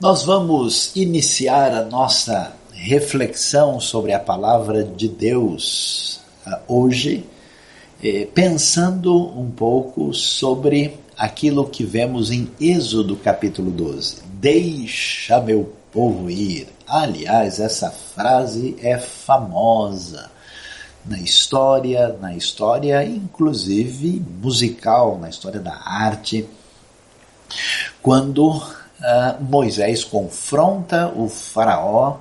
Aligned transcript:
Nós 0.00 0.22
vamos 0.22 0.96
iniciar 0.96 1.74
a 1.74 1.84
nossa 1.84 2.54
reflexão 2.72 3.78
sobre 3.78 4.14
a 4.14 4.18
palavra 4.18 4.82
de 4.82 5.06
Deus 5.06 6.22
uh, 6.46 6.56
hoje, 6.66 7.26
eh, 8.02 8.26
pensando 8.34 9.14
um 9.14 9.50
pouco 9.50 10.14
sobre 10.14 10.98
aquilo 11.18 11.68
que 11.68 11.84
vemos 11.84 12.30
em 12.30 12.50
Êxodo 12.58 13.14
capítulo 13.14 13.70
12. 13.70 14.22
Deixa 14.40 15.38
meu 15.38 15.70
povo 15.92 16.30
ir. 16.30 16.68
Aliás, 16.86 17.60
essa 17.60 17.90
frase 17.90 18.78
é 18.80 18.96
famosa 18.96 20.30
na 21.04 21.18
história, 21.18 22.16
na 22.18 22.34
história 22.34 23.04
inclusive 23.04 24.22
musical, 24.42 25.18
na 25.18 25.28
história 25.28 25.60
da 25.60 25.78
arte, 25.84 26.48
quando 28.00 28.79
uh, 29.00 29.42
Moisés 29.42 30.04
confronta 30.04 31.12
o 31.14 31.28
faraó 31.28 32.18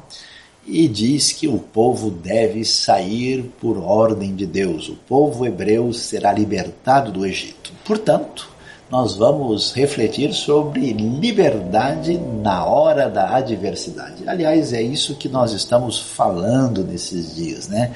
e 0.66 0.88
diz 0.88 1.32
que 1.32 1.48
o 1.48 1.58
povo 1.58 2.12
deve 2.12 2.64
sair 2.64 3.52
por 3.60 3.78
ordem 3.78 4.36
de 4.36 4.46
Deus. 4.46 4.88
O 4.88 4.96
povo 4.96 5.46
hebreu 5.46 5.92
será 5.94 6.32
libertado 6.32 7.12
do 7.12 7.26
Egito. 7.26 7.72
Portanto, 7.84 8.50
nós 8.90 9.16
vamos 9.16 9.72
refletir 9.74 10.34
sobre 10.34 10.94
liberdade 10.94 12.18
na 12.18 12.66
hora 12.66 13.08
da 13.08 13.36
adversidade. 13.36 14.28
Aliás, 14.28 14.74
é 14.74 14.82
isso 14.82 15.16
que 15.16 15.30
nós 15.30 15.54
estamos 15.54 16.00
falando 16.00 16.84
nesses 16.84 17.36
dias, 17.36 17.68
né? 17.68 17.92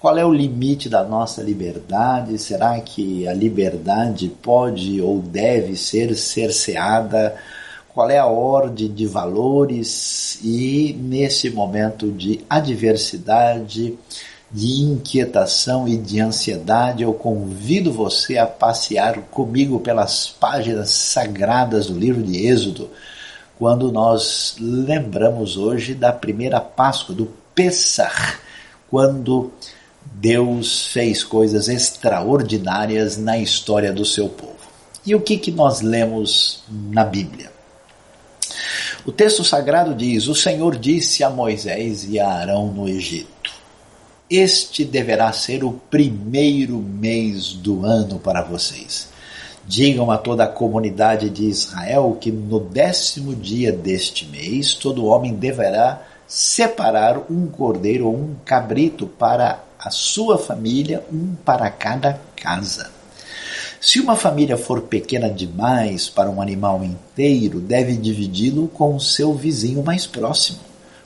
Qual 0.00 0.16
é 0.16 0.24
o 0.24 0.32
limite 0.32 0.88
da 0.88 1.02
nossa 1.02 1.42
liberdade? 1.42 2.38
Será 2.38 2.80
que 2.80 3.26
a 3.26 3.34
liberdade 3.34 4.28
pode 4.28 5.00
ou 5.00 5.20
deve 5.20 5.76
ser 5.76 6.14
cerceada? 6.14 7.34
Qual 7.98 8.10
é 8.10 8.18
a 8.18 8.26
ordem 8.26 8.92
de 8.92 9.06
valores? 9.06 10.38
E 10.44 10.96
nesse 11.00 11.50
momento 11.50 12.12
de 12.12 12.44
adversidade, 12.48 13.98
de 14.48 14.82
inquietação 14.82 15.88
e 15.88 15.96
de 15.96 16.20
ansiedade, 16.20 17.02
eu 17.02 17.12
convido 17.12 17.92
você 17.92 18.38
a 18.38 18.46
passear 18.46 19.22
comigo 19.32 19.80
pelas 19.80 20.28
páginas 20.28 20.90
sagradas 20.90 21.88
do 21.88 21.98
livro 21.98 22.22
de 22.22 22.46
Êxodo, 22.46 22.88
quando 23.58 23.90
nós 23.90 24.54
lembramos 24.60 25.56
hoje 25.56 25.92
da 25.92 26.12
primeira 26.12 26.60
Páscoa, 26.60 27.12
do 27.12 27.26
Pessah, 27.52 28.38
quando 28.88 29.50
Deus 30.04 30.86
fez 30.86 31.24
coisas 31.24 31.68
extraordinárias 31.68 33.16
na 33.16 33.36
história 33.38 33.92
do 33.92 34.04
seu 34.04 34.28
povo. 34.28 34.54
E 35.04 35.16
o 35.16 35.20
que, 35.20 35.36
que 35.36 35.50
nós 35.50 35.80
lemos 35.80 36.62
na 36.70 37.02
Bíblia? 37.02 37.57
O 39.06 39.12
texto 39.12 39.44
sagrado 39.44 39.94
diz: 39.94 40.26
O 40.26 40.34
Senhor 40.34 40.76
disse 40.76 41.22
a 41.22 41.30
Moisés 41.30 42.04
e 42.08 42.18
a 42.18 42.28
Arão 42.28 42.72
no 42.72 42.88
Egito: 42.88 43.52
Este 44.28 44.84
deverá 44.84 45.32
ser 45.32 45.64
o 45.64 45.72
primeiro 45.90 46.78
mês 46.78 47.52
do 47.52 47.84
ano 47.84 48.18
para 48.18 48.42
vocês. 48.42 49.08
Digam 49.66 50.10
a 50.10 50.18
toda 50.18 50.44
a 50.44 50.48
comunidade 50.48 51.28
de 51.28 51.44
Israel 51.44 52.16
que 52.20 52.32
no 52.32 52.58
décimo 52.58 53.34
dia 53.34 53.70
deste 53.70 54.26
mês 54.26 54.74
todo 54.74 55.06
homem 55.06 55.34
deverá 55.34 56.02
separar 56.26 57.22
um 57.30 57.46
cordeiro 57.46 58.06
ou 58.06 58.16
um 58.16 58.34
cabrito 58.44 59.06
para 59.06 59.62
a 59.78 59.90
sua 59.90 60.38
família, 60.38 61.04
um 61.12 61.34
para 61.44 61.70
cada 61.70 62.18
casa. 62.34 62.97
Se 63.80 64.00
uma 64.00 64.16
família 64.16 64.56
for 64.56 64.82
pequena 64.82 65.30
demais 65.30 66.08
para 66.08 66.28
um 66.28 66.42
animal 66.42 66.82
inteiro, 66.82 67.60
deve 67.60 67.96
dividi-lo 67.96 68.66
com 68.66 68.96
o 68.96 69.00
seu 69.00 69.32
vizinho 69.34 69.84
mais 69.84 70.04
próximo, 70.04 70.58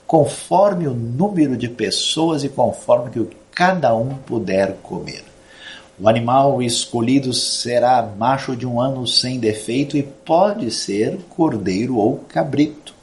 conforme 0.07 0.87
o 0.87 0.93
número 0.93 1.55
de 1.55 1.69
pessoas 1.69 2.43
e 2.43 2.49
conforme 2.49 3.11
que 3.11 3.27
cada 3.53 3.95
um 3.95 4.15
puder 4.15 4.77
comer. 4.81 5.23
O 5.99 6.09
animal 6.09 6.63
escolhido 6.63 7.31
será 7.31 8.01
macho 8.01 8.55
de 8.55 8.65
um 8.65 8.81
ano 8.81 9.05
sem 9.05 9.39
defeito 9.39 9.95
e 9.95 10.01
pode 10.01 10.71
ser 10.71 11.19
cordeiro 11.29 11.97
ou 11.97 12.17
cabrito. 12.27 12.95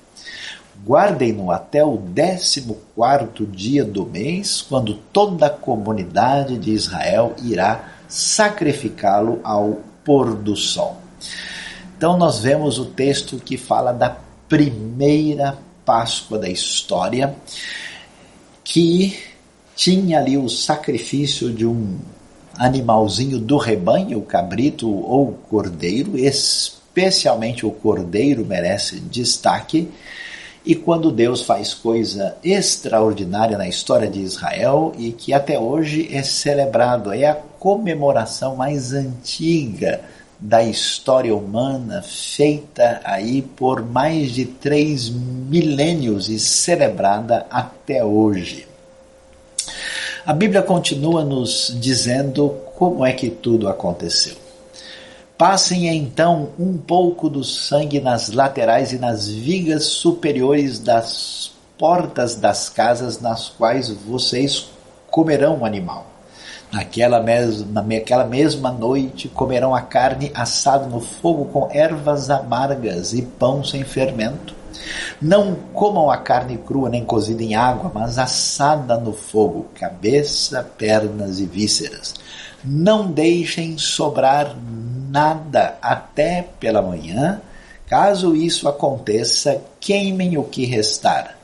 Guardem-no 0.85 1.53
até 1.53 1.85
o 1.85 1.97
décimo 1.97 2.79
quarto 2.97 3.47
dia 3.47 3.85
do 3.85 4.05
mês, 4.05 4.63
quando 4.63 4.95
toda 5.13 5.47
a 5.47 5.51
comunidade 5.51 6.59
de 6.59 6.73
Israel 6.73 7.35
irá 7.45 8.00
sacrificá-lo 8.11 9.41
ao 9.43 9.81
pôr 10.05 10.35
do 10.35 10.57
sol. 10.57 11.01
Então 11.97 12.19
nós 12.19 12.41
vemos 12.41 12.79
o 12.79 12.87
texto 12.87 13.37
que 13.39 13.57
fala 13.57 13.93
da 13.93 14.17
primeira 14.49 15.57
Páscoa 15.85 16.39
da 16.39 16.49
história, 16.49 17.35
que 18.63 19.19
tinha 19.75 20.19
ali 20.19 20.37
o 20.37 20.49
sacrifício 20.49 21.53
de 21.53 21.67
um 21.67 21.99
animalzinho 22.57 23.39
do 23.39 23.57
rebanho, 23.57 24.19
o 24.19 24.23
cabrito 24.23 24.89
ou 24.89 25.31
o 25.31 25.33
cordeiro, 25.33 26.19
especialmente 26.19 27.65
o 27.65 27.71
cordeiro 27.71 28.45
merece 28.45 29.01
destaque 29.01 29.89
e 30.71 30.75
quando 30.77 31.11
Deus 31.11 31.43
faz 31.43 31.75
coisa 31.75 32.37
extraordinária 32.45 33.59
na 33.59 33.67
história 33.67 34.07
de 34.07 34.21
Israel 34.21 34.93
e 34.97 35.11
que 35.11 35.33
até 35.33 35.59
hoje 35.59 36.09
é 36.13 36.23
celebrado, 36.23 37.13
é 37.13 37.27
a 37.27 37.35
comemoração 37.35 38.55
mais 38.55 38.93
antiga 38.93 40.01
da 40.39 40.63
história 40.63 41.35
humana, 41.35 42.03
feita 42.03 43.01
aí 43.03 43.43
por 43.43 43.83
mais 43.83 44.31
de 44.31 44.45
três 44.45 45.09
milênios 45.09 46.29
e 46.29 46.39
celebrada 46.39 47.49
até 47.51 48.05
hoje. 48.05 48.69
A 50.25 50.33
Bíblia 50.33 50.63
continua 50.63 51.25
nos 51.25 51.77
dizendo 51.81 52.49
como 52.77 53.05
é 53.05 53.13
que 53.13 53.29
tudo 53.29 53.69
aconteceu. 53.69 54.37
Passem 55.41 55.89
então 55.89 56.51
um 56.59 56.77
pouco 56.77 57.31
do 57.31 57.43
sangue 57.43 57.99
nas 57.99 58.31
laterais 58.31 58.93
e 58.93 58.99
nas 58.99 59.27
vigas 59.27 59.87
superiores 59.87 60.79
das 60.79 61.51
portas 61.79 62.35
das 62.35 62.69
casas 62.69 63.23
nas 63.23 63.49
quais 63.49 63.89
vocês 63.89 64.69
comerão 65.11 65.61
o 65.61 65.65
animal. 65.65 66.05
Naquela 66.71 67.23
mesma, 67.23 67.83
naquela 67.83 68.25
mesma 68.25 68.71
noite 68.71 69.29
comerão 69.29 69.75
a 69.75 69.81
carne 69.81 70.31
assada 70.35 70.85
no 70.85 71.01
fogo 71.01 71.47
com 71.47 71.71
ervas 71.73 72.29
amargas 72.29 73.15
e 73.15 73.23
pão 73.23 73.65
sem 73.65 73.83
fermento. 73.83 74.55
Não 75.23 75.55
comam 75.73 76.11
a 76.11 76.19
carne 76.19 76.59
crua 76.59 76.91
nem 76.91 77.03
cozida 77.03 77.43
em 77.43 77.55
água, 77.55 77.91
mas 77.95 78.19
assada 78.19 78.99
no 78.99 79.15
fogo, 79.15 79.69
cabeça, 79.75 80.63
pernas 80.77 81.41
e 81.41 81.47
vísceras. 81.47 82.15
Não 82.63 83.11
deixem 83.11 83.79
sobrar 83.79 84.55
nada 85.11 85.77
até 85.83 86.47
pela 86.59 86.81
manhã. 86.81 87.41
Caso 87.87 88.37
isso 88.37 88.69
aconteça, 88.69 89.61
queimem 89.81 90.39
o 90.39 90.45
que 90.45 90.65
restar. 90.65 91.37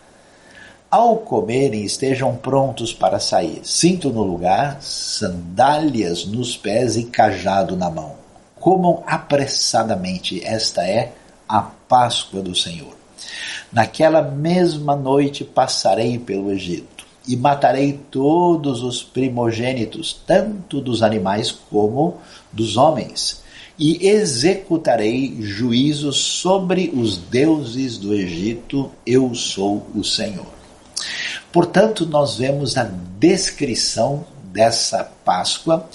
Ao 0.88 1.16
comerem, 1.16 1.84
estejam 1.84 2.36
prontos 2.36 2.92
para 2.92 3.18
sair. 3.18 3.60
Cinto 3.64 4.10
no 4.10 4.22
lugar, 4.22 4.80
sandálias 4.80 6.24
nos 6.24 6.56
pés 6.56 6.96
e 6.96 7.04
cajado 7.04 7.76
na 7.76 7.90
mão. 7.90 8.14
Comam 8.60 9.02
apressadamente, 9.06 10.42
esta 10.44 10.86
é 10.86 11.12
a 11.48 11.60
Páscoa 11.60 12.40
do 12.40 12.54
Senhor. 12.54 12.94
Naquela 13.72 14.22
mesma 14.22 14.94
noite 14.94 15.44
passarei 15.44 16.18
pelo 16.18 16.52
Egito 16.52 17.04
e 17.26 17.36
matarei 17.36 18.00
todos 18.10 18.84
os 18.84 19.02
primogênitos, 19.02 20.22
tanto 20.24 20.80
dos 20.80 21.02
animais 21.02 21.50
como 21.50 22.18
dos 22.52 22.76
homens 22.76 23.44
e 23.78 24.08
executarei 24.08 25.36
juízos 25.40 26.16
sobre 26.16 26.90
os 26.94 27.18
deuses 27.18 27.98
do 27.98 28.14
Egito, 28.14 28.90
eu 29.06 29.34
sou 29.34 29.86
o 29.94 30.02
Senhor. 30.02 30.46
Portanto, 31.52 32.06
nós 32.06 32.36
vemos 32.36 32.76
a 32.76 32.84
descrição 33.18 34.24
dessa 34.44 35.04
Páscoa, 35.24 35.88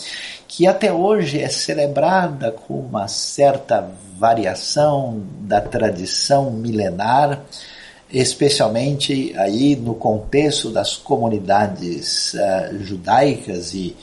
que 0.47 0.67
até 0.67 0.91
hoje 0.91 1.39
é 1.39 1.49
celebrada 1.49 2.51
com 2.51 2.79
uma 2.79 3.07
certa 3.07 3.89
variação 4.17 5.23
da 5.41 5.61
tradição 5.61 6.51
milenar, 6.51 7.41
especialmente 8.11 9.33
aí 9.37 9.75
no 9.75 9.95
contexto 9.95 10.69
das 10.69 10.95
comunidades 10.95 12.33
uh, 12.33 12.83
judaicas 12.83 13.73
e 13.73 13.95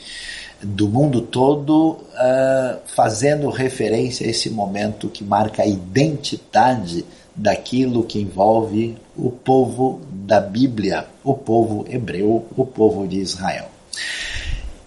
do 0.61 0.87
mundo 0.87 1.21
todo, 1.21 1.91
uh, 1.91 2.79
fazendo 2.85 3.49
referência 3.49 4.27
a 4.27 4.29
esse 4.29 4.49
momento 4.49 5.09
que 5.09 5.23
marca 5.23 5.63
a 5.63 5.67
identidade 5.67 7.05
daquilo 7.35 8.03
que 8.03 8.19
envolve 8.19 8.97
o 9.17 9.31
povo 9.31 10.01
da 10.11 10.41
Bíblia, 10.41 11.05
o 11.23 11.33
povo 11.33 11.85
hebreu, 11.89 12.45
o 12.55 12.65
povo 12.65 13.07
de 13.07 13.19
Israel. 13.19 13.69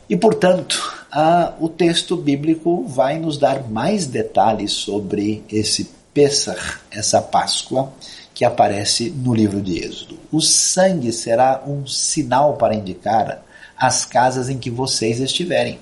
E, 0.08 0.16
portanto, 0.16 0.92
uh, 1.14 1.64
o 1.64 1.68
texto 1.68 2.16
bíblico 2.16 2.84
vai 2.86 3.18
nos 3.18 3.38
dar 3.38 3.68
mais 3.70 4.06
detalhes 4.06 4.72
sobre 4.72 5.42
esse 5.50 5.88
Pesach, 6.12 6.80
essa 6.90 7.22
Páscoa, 7.22 7.90
que 8.34 8.44
aparece 8.44 9.10
no 9.10 9.34
livro 9.34 9.60
de 9.62 9.78
Êxodo. 9.78 10.18
O 10.30 10.40
sangue 10.40 11.12
será 11.12 11.62
um 11.66 11.86
sinal 11.86 12.56
para 12.56 12.74
indicar 12.74 13.42
as 13.82 14.04
casas 14.04 14.48
em 14.48 14.58
que 14.58 14.70
vocês 14.70 15.18
estiverem. 15.18 15.76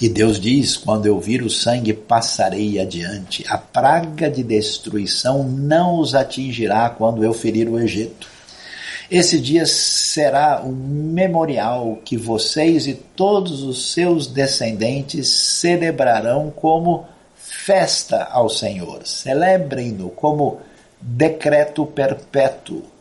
E 0.00 0.08
Deus 0.08 0.40
diz: 0.40 0.78
quando 0.78 1.04
eu 1.04 1.20
vir 1.20 1.42
o 1.42 1.50
sangue, 1.50 1.92
passarei 1.92 2.80
adiante. 2.80 3.44
A 3.46 3.58
praga 3.58 4.30
de 4.30 4.42
destruição 4.42 5.42
não 5.42 6.00
os 6.00 6.14
atingirá 6.14 6.88
quando 6.88 7.22
eu 7.22 7.34
ferir 7.34 7.68
o 7.68 7.78
Egito. 7.78 8.26
Esse 9.10 9.38
dia 9.38 9.66
será 9.66 10.62
um 10.64 10.72
memorial 10.72 11.98
que 12.02 12.16
vocês 12.16 12.86
e 12.86 12.94
todos 12.94 13.62
os 13.62 13.92
seus 13.92 14.26
descendentes 14.26 15.28
celebrarão 15.28 16.50
como 16.50 17.04
festa 17.36 18.24
ao 18.24 18.48
Senhor. 18.48 19.06
Celebrem-no 19.06 20.08
como 20.08 20.60
decreto 20.98 21.84
perpétuo. 21.84 22.93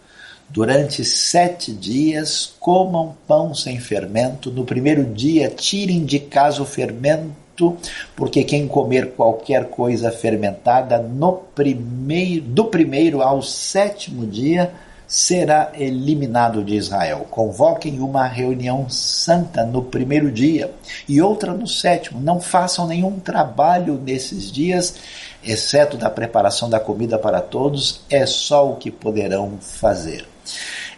Durante 0.54 1.04
sete 1.04 1.72
dias 1.72 2.54
comam 2.60 3.16
pão 3.28 3.56
sem 3.56 3.80
fermento. 3.80 4.52
No 4.52 4.64
primeiro 4.64 5.04
dia 5.04 5.50
tirem 5.50 6.06
de 6.06 6.20
casa 6.20 6.62
o 6.62 6.66
fermento, 6.66 7.76
porque 8.16 8.44
quem 8.44 8.68
comer 8.68 9.14
qualquer 9.14 9.72
coisa 9.72 10.12
fermentada 10.12 11.00
no 11.00 11.34
primeiro, 11.34 12.46
do 12.46 12.66
primeiro 12.66 13.24
ao 13.24 13.42
sétimo 13.42 14.28
dia 14.28 14.72
será 15.08 15.72
eliminado 15.74 16.64
de 16.64 16.76
Israel. 16.76 17.26
Convoquem 17.32 18.00
uma 18.00 18.28
reunião 18.28 18.88
santa 18.92 19.66
no 19.66 19.82
primeiro 19.82 20.32
dia 20.32 20.72
e 21.10 21.20
outra 21.20 21.52
no 21.52 21.66
sétimo. 21.66 22.22
Não 22.22 22.40
façam 22.40 22.86
nenhum 22.86 23.20
trabalho 23.20 23.96
nesses 23.96 24.52
dias, 24.52 24.98
exceto 25.44 25.98
da 25.98 26.12
preparação 26.12 26.70
da 26.70 26.80
comida 26.80 27.18
para 27.18 27.42
todos, 27.42 28.02
é 28.08 28.28
só 28.28 28.70
o 28.70 28.76
que 28.76 28.92
poderão 28.92 29.58
fazer. 29.60 30.32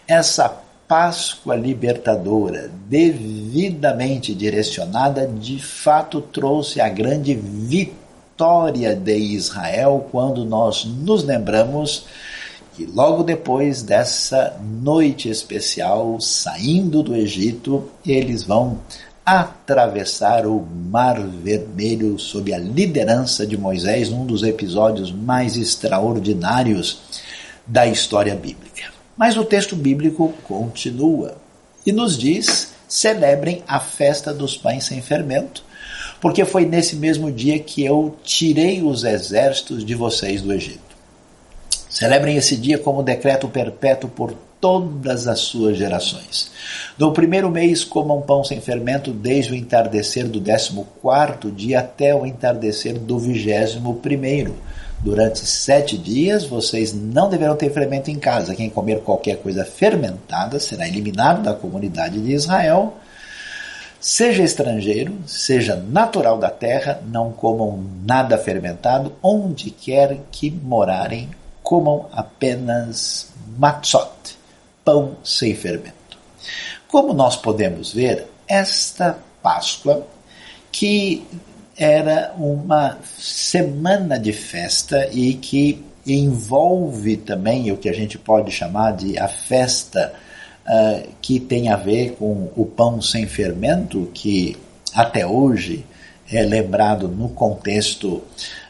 Essa 0.07 0.49
Páscoa 0.87 1.55
libertadora, 1.55 2.69
devidamente 2.87 4.35
direcionada, 4.35 5.25
de 5.27 5.59
fato 5.59 6.21
trouxe 6.21 6.79
a 6.79 6.87
grande 6.87 7.33
vitória 7.33 8.95
de 8.95 9.17
Israel 9.17 10.07
quando 10.11 10.45
nós 10.45 10.85
nos 10.85 11.23
lembramos 11.23 12.05
e 12.77 12.85
logo 12.85 13.23
depois 13.23 13.81
dessa 13.81 14.59
noite 14.61 15.29
especial, 15.29 16.19
saindo 16.19 17.01
do 17.01 17.15
Egito, 17.15 17.89
eles 18.05 18.43
vão 18.43 18.79
atravessar 19.25 20.45
o 20.45 20.61
Mar 20.61 21.19
Vermelho 21.19 22.19
sob 22.19 22.53
a 22.53 22.59
liderança 22.59 23.47
de 23.47 23.57
Moisés, 23.57 24.09
num 24.09 24.25
dos 24.25 24.43
episódios 24.43 25.11
mais 25.11 25.55
extraordinários 25.55 26.99
da 27.65 27.87
história 27.87 28.35
bíblica. 28.35 28.94
Mas 29.17 29.37
o 29.37 29.45
texto 29.45 29.75
bíblico 29.75 30.33
continua 30.43 31.37
e 31.85 31.91
nos 31.91 32.17
diz: 32.17 32.73
celebrem 32.87 33.63
a 33.67 33.79
festa 33.79 34.33
dos 34.33 34.57
pães 34.57 34.85
sem 34.85 35.01
fermento, 35.01 35.63
porque 36.19 36.43
foi 36.43 36.65
nesse 36.65 36.95
mesmo 36.95 37.31
dia 37.31 37.59
que 37.59 37.83
eu 37.83 38.15
tirei 38.23 38.81
os 38.81 39.03
exércitos 39.03 39.85
de 39.85 39.95
vocês 39.95 40.41
do 40.41 40.51
Egito. 40.51 40.95
Celebrem 41.89 42.35
esse 42.35 42.57
dia 42.57 42.77
como 42.77 43.01
decreto 43.01 43.47
perpétuo 43.47 44.09
por 44.09 44.35
todas 44.59 45.27
as 45.27 45.39
suas 45.39 45.77
gerações. 45.77 46.51
No 46.97 47.13
primeiro 47.13 47.49
mês, 47.49 47.83
comam 47.83 48.21
pão 48.21 48.43
sem 48.43 48.59
fermento 48.59 49.11
desde 49.11 49.53
o 49.53 49.55
entardecer 49.55 50.27
do 50.27 50.39
décimo 50.39 50.87
quarto 51.01 51.51
dia 51.51 51.79
até 51.79 52.13
o 52.13 52.25
entardecer 52.25 52.97
do 52.97 53.19
vigésimo 53.19 53.95
primeiro. 53.95 54.55
Durante 55.05 55.45
sete 55.45 55.99
dias, 55.99 56.45
vocês 56.45 56.91
não 56.91 57.29
deverão 57.29 57.55
ter 57.55 57.71
fermento 57.71 58.09
em 58.09 58.17
casa. 58.17 58.55
Quem 58.55 58.71
comer 58.71 59.01
qualquer 59.01 59.37
coisa 59.37 59.63
fermentada 59.63 60.59
será 60.59 60.87
eliminado 60.87 61.43
da 61.43 61.53
comunidade 61.53 62.19
de 62.19 62.33
Israel. 62.33 62.95
Seja 63.99 64.41
estrangeiro, 64.41 65.15
seja 65.27 65.75
natural 65.75 66.39
da 66.39 66.49
terra, 66.49 67.03
não 67.05 67.31
comam 67.31 67.85
nada 68.03 68.35
fermentado, 68.35 69.13
onde 69.21 69.69
quer 69.69 70.21
que 70.31 70.49
morarem 70.49 71.29
comam 71.61 72.07
apenas 72.11 73.31
matzot, 73.59 74.35
pão 74.83 75.17
sem 75.23 75.53
fermento. 75.53 76.17
Como 76.87 77.13
nós 77.13 77.35
podemos 77.35 77.93
ver, 77.93 78.25
esta 78.47 79.19
Páscoa, 79.43 80.03
que 80.71 81.23
era 81.77 82.33
uma 82.37 82.97
semana 83.17 84.17
de 84.17 84.31
festa 84.31 85.09
e 85.11 85.33
que 85.33 85.83
envolve 86.05 87.17
também 87.17 87.71
o 87.71 87.77
que 87.77 87.89
a 87.89 87.93
gente 87.93 88.17
pode 88.17 88.51
chamar 88.51 88.91
de 88.91 89.17
a 89.17 89.27
festa 89.27 90.13
uh, 90.65 91.07
que 91.21 91.39
tem 91.39 91.69
a 91.69 91.75
ver 91.75 92.11
com 92.13 92.49
o 92.55 92.65
pão 92.65 93.01
sem 93.01 93.27
fermento, 93.27 94.09
que 94.13 94.55
até 94.93 95.25
hoje 95.25 95.85
é 96.31 96.41
lembrado 96.43 97.07
no 97.07 97.29
contexto 97.29 98.23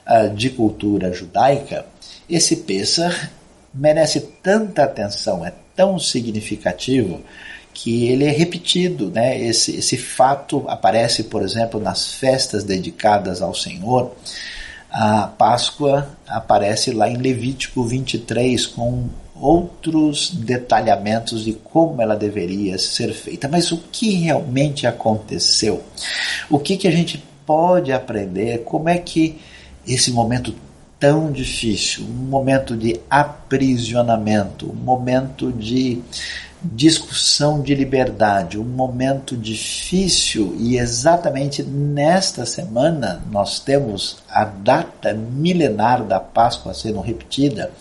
uh, 0.08 0.34
de 0.34 0.50
cultura 0.50 1.13
judaica, 1.13 1.86
esse 2.30 2.58
Pesach 2.58 3.30
merece 3.74 4.22
tanta 4.42 4.84
atenção, 4.84 5.46
é 5.46 5.54
tão 5.75 6.00
significativo 6.00 7.22
que 7.75 8.07
ele 8.07 8.24
é 8.24 8.31
repetido, 8.31 9.12
né? 9.12 9.38
Esse, 9.39 9.75
esse 9.75 9.98
fato 9.98 10.63
aparece, 10.68 11.25
por 11.25 11.44
exemplo, 11.44 11.77
nas 11.77 12.13
festas 12.13 12.63
dedicadas 12.63 13.42
ao 13.42 13.54
Senhor. 13.54 14.16
A 14.89 15.27
Páscoa 15.27 16.10
aparece 16.25 16.92
lá 16.92 17.10
em 17.10 17.18
Levítico 17.18 17.83
23 17.83 18.66
com 18.66 19.10
outros 19.36 20.31
detalhamentos 20.31 21.44
de 21.44 21.51
como 21.51 22.01
ela 22.01 22.16
deveria 22.16 22.77
ser 22.77 23.13
feita. 23.13 23.50
Mas 23.50 23.74
o 23.74 23.77
que 23.92 24.12
realmente 24.12 24.88
aconteceu? 24.88 25.83
O 26.50 26.57
que, 26.57 26.77
que 26.77 26.88
a 26.88 26.92
gente 26.92 27.22
pode 27.45 27.92
aprender? 27.92 28.63
Como 28.63 28.88
é 28.88 28.98
que 28.98 29.38
esse 29.86 30.12
momento 30.12 30.56
tão 30.98 31.30
difícil, 31.30 32.06
um 32.06 32.30
momento 32.30 32.75
de 32.75 33.00
aprisionamento, 33.10 34.72
um 34.72 34.75
momento 34.75 35.51
de 35.51 36.01
discussão 36.63 37.62
de 37.62 37.75
liberdade, 37.75 38.57
um 38.57 38.63
momento 38.63 39.36
difícil 39.38 40.56
e 40.57 40.78
exatamente 40.78 41.62
nesta 41.62 42.46
semana 42.46 43.22
nós 43.31 43.60
temos 43.60 44.18
a 44.30 44.46
data 44.46 45.13
milenar 45.13 46.03
da 46.03 46.20
Páscoa 46.20 46.74
sendo 46.74 47.01
repetida 47.01 47.72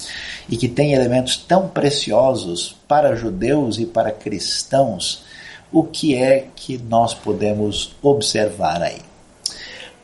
e 0.48 0.56
que 0.56 0.68
tem 0.68 0.92
elementos 0.92 1.36
tão 1.36 1.68
preciosos 1.68 2.76
para 2.86 3.16
judeus 3.16 3.78
e 3.78 3.86
para 3.86 4.10
cristãos. 4.10 5.24
O 5.72 5.82
que 5.84 6.14
é 6.14 6.48
que 6.54 6.76
nós 6.76 7.14
podemos 7.14 7.96
observar 8.02 8.82
aí? 8.82 9.00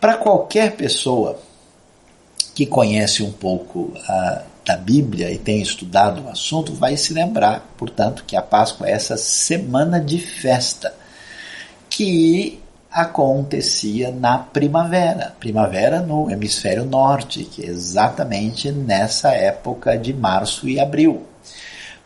Para 0.00 0.16
qualquer 0.16 0.72
pessoa, 0.76 1.38
que 2.54 2.66
conhece 2.66 3.22
um 3.22 3.32
pouco 3.32 3.92
a, 4.08 4.42
da 4.70 4.76
Bíblia 4.76 5.32
e 5.32 5.38
tem 5.38 5.60
estudado 5.60 6.22
o 6.22 6.28
assunto, 6.28 6.72
vai 6.72 6.96
se 6.96 7.12
lembrar, 7.12 7.66
portanto, 7.76 8.22
que 8.24 8.36
a 8.36 8.42
Páscoa 8.42 8.86
é 8.86 8.92
essa 8.92 9.16
semana 9.16 9.98
de 9.98 10.18
festa 10.18 10.94
que 11.88 12.60
acontecia 12.88 14.12
na 14.12 14.38
primavera, 14.38 15.34
primavera 15.40 16.00
no 16.00 16.30
hemisfério 16.30 16.84
norte, 16.84 17.42
que 17.44 17.64
é 17.64 17.66
exatamente 17.66 18.70
nessa 18.70 19.30
época 19.32 19.98
de 19.98 20.12
março 20.12 20.68
e 20.68 20.78
abril. 20.78 21.26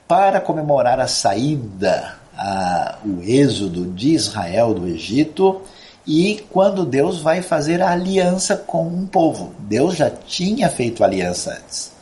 Para 0.08 0.40
comemorar 0.40 1.00
a 1.00 1.06
saída, 1.06 2.14
a, 2.36 2.98
o 3.04 3.22
êxodo 3.22 3.92
de 3.92 4.14
Israel 4.14 4.72
do 4.72 4.86
Egito, 4.86 5.60
e 6.06 6.44
quando 6.50 6.86
Deus 6.86 7.20
vai 7.20 7.42
fazer 7.42 7.82
a 7.82 7.90
aliança 7.90 8.56
com 8.56 8.86
um 8.86 9.06
povo. 9.06 9.54
Deus 9.58 9.96
já 9.96 10.10
tinha 10.10 10.70
feito 10.70 11.04
aliança 11.04 11.52
antes. 11.52 11.93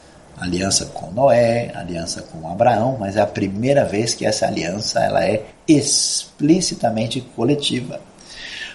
Aliança 0.42 0.86
com 0.86 1.08
Noé, 1.12 1.70
aliança 1.72 2.20
com 2.20 2.50
Abraão, 2.50 2.96
mas 2.98 3.16
é 3.16 3.20
a 3.20 3.26
primeira 3.26 3.84
vez 3.84 4.12
que 4.12 4.26
essa 4.26 4.44
aliança 4.44 4.98
ela 4.98 5.24
é 5.24 5.44
explicitamente 5.68 7.20
coletiva. 7.20 8.00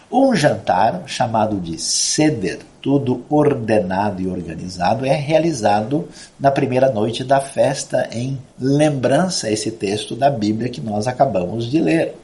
Um 0.10 0.34
jantar 0.34 1.04
chamado 1.08 1.60
de 1.60 1.78
Seder, 1.78 2.60
tudo 2.82 3.26
ordenado 3.30 4.22
e 4.22 4.28
organizado, 4.30 5.06
é 5.06 5.14
realizado 5.14 6.08
na 6.40 6.50
primeira 6.52 6.90
noite 6.90 7.22
da 7.26 7.42
festa 7.42 8.08
em 8.14 8.40
lembrança 8.58 9.48
a 9.48 9.52
esse 9.52 9.70
texto 9.70 10.16
da 10.16 10.30
Bíblia 10.30 10.70
que 10.70 10.80
nós 10.80 11.06
acabamos 11.06 11.70
de 11.70 11.82
ler. 11.82 12.16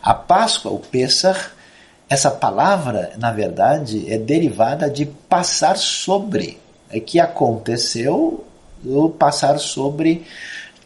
A 0.00 0.14
Páscoa, 0.14 0.70
o 0.70 0.78
Pessah, 0.78 1.50
essa 2.08 2.30
palavra, 2.30 3.10
na 3.18 3.32
verdade, 3.32 4.04
é 4.08 4.16
derivada 4.16 4.88
de 4.88 5.04
passar 5.04 5.76
sobre, 5.76 6.60
é 6.88 7.00
que 7.00 7.18
aconteceu 7.18 8.44
o 8.84 9.08
passar 9.08 9.58
sobre 9.58 10.24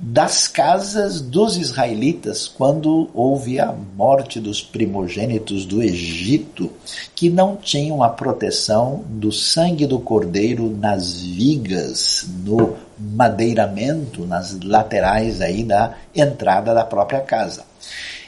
das 0.04 0.49
casas 0.49 1.20
dos 1.20 1.56
israelitas 1.56 2.49
quando 2.49 3.08
houve 3.14 3.61
a 3.61 3.72
morte 3.72 4.40
dos 4.40 4.61
primogênitos 4.61 5.64
do 5.64 5.80
Egito, 5.80 6.72
que 7.14 7.30
não 7.30 7.54
tinham 7.54 8.02
a 8.02 8.08
proteção 8.08 9.04
do 9.06 9.30
sangue 9.30 9.87
do 9.87 10.00
cordeiro 10.00 10.76
nas 10.76 11.20
vigas, 11.20 12.26
no 12.44 12.76
madeiramento, 12.99 14.26
nas 14.26 14.58
laterais 14.61 15.40
aí 15.40 15.62
da 15.62 15.94
entrada 16.12 16.75
da 16.75 16.84
própria 16.84 17.20
casa. 17.20 17.64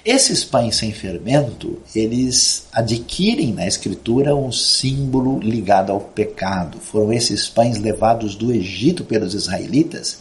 Esses 0.05 0.45
pães 0.45 0.77
sem 0.77 0.93
fermento, 0.93 1.81
eles 1.95 2.67
adquirem 2.71 3.55
na 3.55 3.67
escritura 3.67 4.37
um 4.37 4.53
símbolo 4.53 5.39
ligado 5.39 5.91
ao 5.91 5.99
pecado. 5.99 6.79
Foram 6.79 7.11
esses 7.11 7.49
pães 7.49 7.79
levados 7.79 8.35
do 8.35 8.53
Egito 8.53 9.03
pelos 9.03 9.33
israelitas 9.33 10.19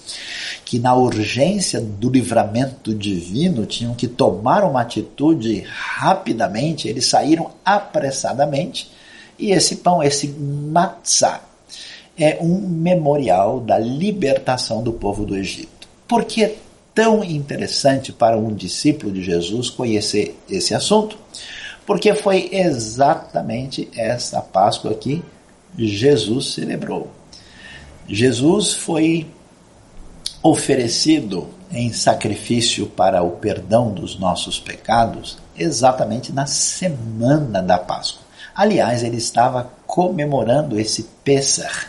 que 0.63 0.79
na 0.79 0.95
urgência 0.95 1.81
do 1.81 2.09
livramento 2.09 2.95
divino 2.95 3.65
tinham 3.65 3.93
que 3.93 4.07
tomar 4.07 4.63
uma 4.63 4.81
atitude 4.81 5.65
rapidamente, 5.67 6.87
eles 6.87 7.05
saíram 7.05 7.51
apressadamente. 7.65 8.89
E 9.37 9.51
esse 9.51 9.75
pão, 9.75 10.01
esse 10.01 10.29
matzah, 10.29 11.41
é 12.17 12.37
um 12.39 12.57
memorial 12.57 13.59
da 13.59 13.77
libertação 13.77 14.81
do 14.81 14.93
povo 14.93 15.25
do 15.25 15.35
Egito. 15.35 15.89
Por 16.07 16.23
que 16.23 16.55
tão 16.93 17.23
interessante 17.23 18.11
para 18.11 18.37
um 18.37 18.53
discípulo 18.53 19.11
de 19.11 19.23
Jesus 19.23 19.69
conhecer 19.69 20.37
esse 20.49 20.73
assunto, 20.73 21.17
porque 21.85 22.13
foi 22.13 22.49
exatamente 22.51 23.89
essa 23.95 24.41
Páscoa 24.41 24.93
que 24.93 25.23
Jesus 25.77 26.53
celebrou. 26.53 27.11
Jesus 28.07 28.73
foi 28.73 29.27
oferecido 30.41 31.49
em 31.71 31.91
sacrifício 31.91 32.85
para 32.85 33.23
o 33.23 33.31
perdão 33.31 33.91
dos 33.91 34.19
nossos 34.19 34.59
pecados 34.59 35.37
exatamente 35.57 36.31
na 36.31 36.45
semana 36.45 37.61
da 37.61 37.77
Páscoa. 37.77 38.21
Aliás, 38.53 39.03
ele 39.03 39.17
estava 39.17 39.71
comemorando 39.87 40.79
esse 40.79 41.03
Pessah, 41.23 41.87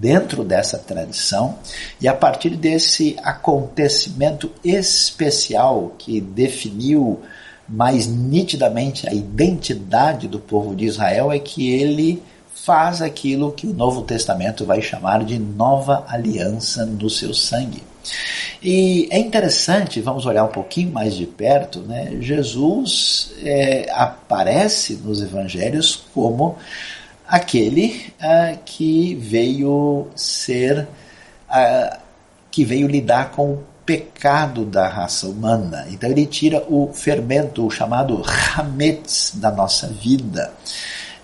dentro 0.00 0.44
dessa 0.44 0.78
tradição 0.78 1.56
e 2.00 2.08
a 2.08 2.14
partir 2.14 2.50
desse 2.50 3.16
acontecimento 3.22 4.50
especial 4.64 5.92
que 5.98 6.20
definiu 6.20 7.20
mais 7.68 8.06
nitidamente 8.06 9.08
a 9.08 9.12
identidade 9.12 10.28
do 10.28 10.38
povo 10.38 10.74
de 10.74 10.84
Israel 10.84 11.32
é 11.32 11.38
que 11.38 11.70
ele 11.70 12.22
faz 12.54 13.02
aquilo 13.02 13.52
que 13.52 13.66
o 13.66 13.74
Novo 13.74 14.02
Testamento 14.02 14.64
vai 14.64 14.80
chamar 14.80 15.24
de 15.24 15.38
nova 15.38 16.04
aliança 16.08 16.86
no 16.86 17.10
seu 17.10 17.34
sangue. 17.34 17.82
E 18.62 19.08
é 19.10 19.18
interessante, 19.18 20.00
vamos 20.00 20.24
olhar 20.26 20.44
um 20.44 20.52
pouquinho 20.52 20.90
mais 20.90 21.14
de 21.14 21.26
perto, 21.26 21.80
né? 21.80 22.16
Jesus 22.20 23.32
é, 23.42 23.86
aparece 23.90 24.94
nos 24.94 25.20
evangelhos 25.22 26.04
como 26.14 26.56
aquele 27.34 28.12
uh, 28.20 28.56
que 28.64 29.16
veio 29.16 30.06
ser, 30.14 30.86
uh, 31.50 31.98
que 32.48 32.64
veio 32.64 32.86
lidar 32.86 33.32
com 33.32 33.54
o 33.54 33.64
pecado 33.84 34.64
da 34.64 34.86
raça 34.86 35.26
humana. 35.26 35.84
Então 35.90 36.08
ele 36.08 36.26
tira 36.26 36.64
o 36.68 36.92
fermento, 36.92 37.66
o 37.66 37.70
chamado 37.70 38.22
hametz 38.56 39.32
da 39.34 39.50
nossa 39.50 39.88
vida. 39.88 40.52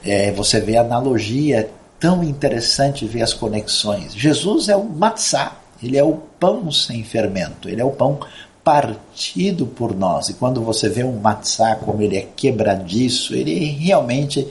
É, 0.05 0.33
você 0.33 0.61
vê 0.61 0.77
a 0.77 0.81
analogia, 0.81 1.61
é 1.61 1.71
tão 2.01 2.25
interessante 2.25 3.07
ver 3.07 3.23
as 3.23 3.33
conexões. 3.33 4.13
Jesus 4.13 4.69
é 4.69 4.75
o 4.75 4.83
matzá, 4.83 5.53
ele 5.81 5.97
é 5.97 6.03
o 6.03 6.15
pão 6.41 6.73
sem 6.73 7.05
fermento, 7.05 7.69
ele 7.69 7.81
é 7.81 7.85
o 7.85 7.93
pão 7.93 8.19
partido 8.65 9.65
por 9.65 9.95
nós. 9.95 10.29
E 10.29 10.35
quando 10.35 10.61
você 10.61 10.89
vê 10.89 11.05
um 11.05 11.21
matzá 11.21 11.77
como 11.77 12.03
ele 12.03 12.17
é 12.17 12.27
quebradiço, 12.35 13.33
ele 13.33 13.65
realmente 13.65 14.47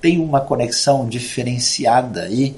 tem 0.00 0.18
uma 0.20 0.40
conexão 0.40 1.08
diferenciada 1.08 2.22
aí 2.22 2.56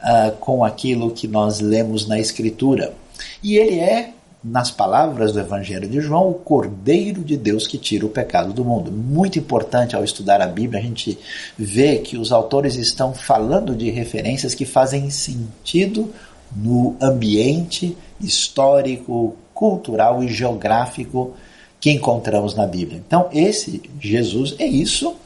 uh, 0.00 0.32
com 0.36 0.64
aquilo 0.64 1.10
que 1.10 1.26
nós 1.26 1.60
lemos 1.60 2.06
na 2.06 2.18
Escritura. 2.18 2.94
E 3.42 3.56
ele 3.56 3.80
é, 3.80 4.12
nas 4.42 4.70
palavras 4.70 5.32
do 5.32 5.40
Evangelho 5.40 5.88
de 5.88 6.00
João, 6.00 6.30
o 6.30 6.34
Cordeiro 6.34 7.22
de 7.22 7.36
Deus 7.36 7.66
que 7.66 7.78
tira 7.78 8.06
o 8.06 8.10
pecado 8.10 8.52
do 8.52 8.64
mundo. 8.64 8.92
Muito 8.92 9.38
importante 9.38 9.96
ao 9.96 10.04
estudar 10.04 10.40
a 10.40 10.46
Bíblia, 10.46 10.80
a 10.80 10.82
gente 10.82 11.18
vê 11.58 11.98
que 11.98 12.16
os 12.16 12.30
autores 12.32 12.76
estão 12.76 13.12
falando 13.12 13.74
de 13.74 13.90
referências 13.90 14.54
que 14.54 14.64
fazem 14.64 15.10
sentido 15.10 16.12
no 16.54 16.96
ambiente 17.00 17.96
histórico, 18.20 19.36
cultural 19.52 20.22
e 20.22 20.28
geográfico 20.28 21.34
que 21.80 21.90
encontramos 21.90 22.54
na 22.54 22.66
Bíblia. 22.66 23.02
Então, 23.04 23.28
esse 23.32 23.82
Jesus 24.00 24.54
é 24.58 24.66
isso 24.66 25.16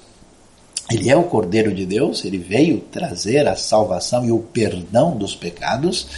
ele 0.91 1.09
é 1.09 1.17
o 1.17 1.23
Cordeiro 1.23 1.73
de 1.73 1.87
Deus, 1.87 2.25
ele 2.25 2.39
veio 2.39 2.81
trazer 2.81 3.47
a 3.47 3.55
salvação 3.55 4.25
e 4.25 4.33
o 4.33 4.41
perdão 4.41 5.17
dos 5.17 5.37
pecados, 5.37 6.09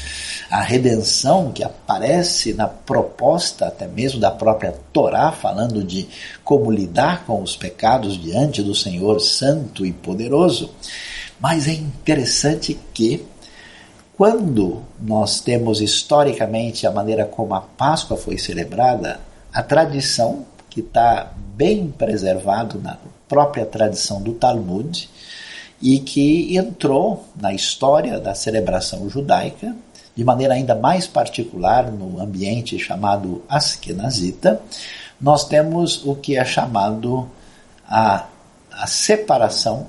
a 0.51 0.63
redenção 0.63 1.53
que 1.53 1.63
aparece 1.63 2.55
na 2.55 2.67
proposta 2.67 3.67
até 3.67 3.87
mesmo 3.87 4.19
da 4.19 4.31
própria 4.31 4.75
Torá, 4.91 5.31
falando 5.31 5.85
de 5.85 6.09
como 6.43 6.71
lidar 6.71 7.27
com 7.27 7.43
os 7.43 7.55
pecados 7.55 8.19
diante 8.19 8.63
do 8.63 8.75
Senhor 8.75 9.21
Santo 9.21 9.85
e 9.85 9.93
Poderoso. 9.93 10.71
Mas 11.39 11.69
é 11.69 11.73
interessante 11.73 12.79
que, 12.95 13.27
quando 14.17 14.83
nós 14.99 15.41
temos 15.41 15.83
historicamente 15.83 16.87
a 16.87 16.91
maneira 16.91 17.27
como 17.27 17.55
a 17.55 17.61
Páscoa 17.61 18.17
foi 18.17 18.39
celebrada, 18.39 19.21
a 19.53 19.63
tradição 19.63 20.47
que 20.71 20.81
está 20.81 21.31
bem 21.55 21.89
preservado 21.89 22.81
na 22.81 22.97
própria 23.33 23.65
tradição 23.65 24.21
do 24.21 24.35
Talmud 24.35 25.09
e 25.81 25.99
que 26.01 26.55
entrou 26.55 27.25
na 27.35 27.55
história 27.55 28.21
da 28.21 28.35
celebração 28.35 29.09
judaica 29.09 29.75
de 30.15 30.23
maneira 30.23 30.53
ainda 30.53 30.75
mais 30.75 31.07
particular 31.07 31.91
no 31.91 32.21
ambiente 32.21 32.79
chamado 32.79 33.43
Askenazita, 33.49 34.61
nós 35.19 35.49
temos 35.49 36.05
o 36.05 36.15
que 36.15 36.37
é 36.37 36.45
chamado 36.45 37.27
a, 37.89 38.27
a 38.71 38.87
separação 38.87 39.87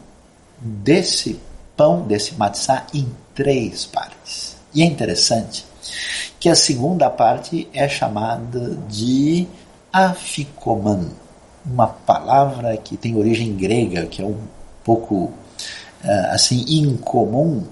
desse 0.58 1.38
pão, 1.76 2.04
desse 2.04 2.36
matzá, 2.36 2.88
em 2.94 3.06
três 3.36 3.86
partes. 3.86 4.56
E 4.74 4.82
é 4.82 4.86
interessante 4.86 5.66
que 6.40 6.48
a 6.48 6.56
segunda 6.56 7.10
parte 7.10 7.68
é 7.74 7.90
chamada 7.90 8.78
de 8.88 9.46
afikoman, 9.92 11.10
uma 11.66 11.88
palavra 11.88 12.76
que 12.78 12.98
tem 12.98 13.16
origem 13.16 13.56
grega, 13.56 14.06
que 14.06 14.22
é 14.22 14.26
um 14.26 14.38
pouco 14.84 15.16
uh, 15.16 15.32
assim 16.32 16.66
incomum. 16.68 17.64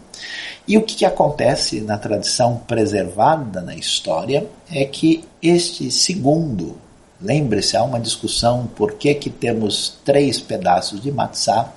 E 0.68 0.78
o 0.78 0.84
que, 0.84 0.96
que 0.96 1.06
acontece 1.06 1.82
na 1.82 1.98
tradição 1.98 2.62
preservada 2.68 3.62
na 3.62 3.76
história 3.76 4.48
é 4.72 4.86
que 4.86 5.26
este 5.42 5.92
segundo, 5.92 6.78
lembre-se, 7.20 7.76
há 7.76 7.84
uma 7.84 8.00
discussão 8.00 8.68
por 8.76 8.94
que, 8.94 9.14
que 9.16 9.30
temos 9.30 9.98
três 10.06 10.40
pedaços 10.40 11.02
de 11.02 11.12
matzá, 11.12 11.74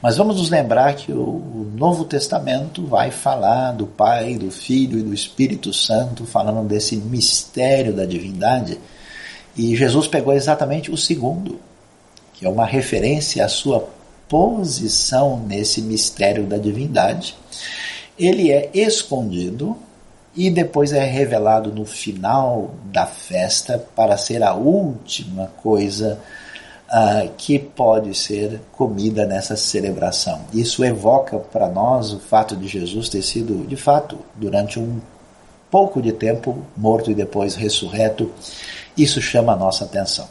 mas 0.00 0.16
vamos 0.16 0.36
nos 0.36 0.48
lembrar 0.48 0.94
que 0.94 1.12
o 1.12 1.70
Novo 1.76 2.04
Testamento 2.04 2.86
vai 2.86 3.10
falar 3.10 3.72
do 3.72 3.86
Pai, 3.86 4.36
do 4.36 4.50
Filho 4.50 4.98
e 4.98 5.02
do 5.02 5.12
Espírito 5.12 5.72
Santo, 5.74 6.24
falando 6.24 6.66
desse 6.66 6.96
mistério 6.96 7.92
da 7.92 8.06
divindade 8.06 8.78
e 9.56 9.74
Jesus 9.76 10.06
pegou 10.06 10.32
exatamente 10.32 10.90
o 10.90 10.96
segundo, 10.96 11.58
que 12.34 12.46
é 12.46 12.48
uma 12.48 12.66
referência 12.66 13.44
à 13.44 13.48
sua 13.48 13.88
posição 14.28 15.38
nesse 15.40 15.82
mistério 15.82 16.44
da 16.44 16.56
divindade. 16.56 17.36
Ele 18.18 18.50
é 18.50 18.70
escondido 18.72 19.76
e 20.36 20.48
depois 20.50 20.92
é 20.92 21.04
revelado 21.04 21.72
no 21.72 21.84
final 21.84 22.70
da 22.84 23.06
festa 23.06 23.84
para 23.96 24.16
ser 24.16 24.42
a 24.42 24.54
última 24.54 25.48
coisa 25.60 26.18
uh, 26.88 27.28
que 27.36 27.58
pode 27.58 28.14
ser 28.14 28.60
comida 28.72 29.26
nessa 29.26 29.56
celebração. 29.56 30.42
Isso 30.52 30.84
evoca 30.84 31.38
para 31.38 31.68
nós 31.68 32.12
o 32.12 32.20
fato 32.20 32.54
de 32.54 32.68
Jesus 32.68 33.08
ter 33.08 33.22
sido, 33.22 33.66
de 33.66 33.76
fato, 33.76 34.18
durante 34.36 34.78
um 34.78 35.00
pouco 35.70 36.00
de 36.00 36.12
tempo 36.12 36.64
morto 36.76 37.10
e 37.10 37.14
depois 37.14 37.54
ressurreto 37.54 38.30
isso 38.96 39.20
chama 39.20 39.52
a 39.52 39.56
nossa 39.56 39.84
atenção. 39.84 40.28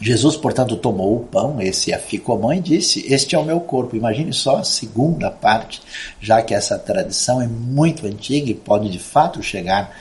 Jesus, 0.00 0.34
portanto, 0.34 0.76
tomou 0.76 1.16
o 1.16 1.20
pão, 1.20 1.60
esse 1.60 1.92
aficomã, 1.92 2.56
e 2.56 2.60
disse: 2.60 3.04
Este 3.12 3.34
é 3.34 3.38
o 3.38 3.44
meu 3.44 3.60
corpo. 3.60 3.94
Imagine 3.94 4.32
só 4.32 4.56
a 4.56 4.64
segunda 4.64 5.30
parte, 5.30 5.82
já 6.18 6.40
que 6.40 6.54
essa 6.54 6.78
tradição 6.78 7.40
é 7.42 7.46
muito 7.46 8.06
antiga 8.06 8.50
e 8.50 8.54
pode 8.54 8.88
de 8.88 8.98
fato 8.98 9.42
chegar 9.42 9.94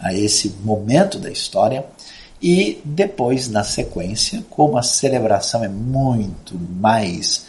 a 0.00 0.12
esse 0.12 0.52
momento 0.64 1.20
da 1.20 1.30
história. 1.30 1.84
E 2.42 2.82
depois, 2.84 3.48
na 3.48 3.62
sequência, 3.62 4.44
como 4.50 4.76
a 4.76 4.82
celebração 4.82 5.64
é 5.64 5.68
muito 5.68 6.58
mais 6.58 7.46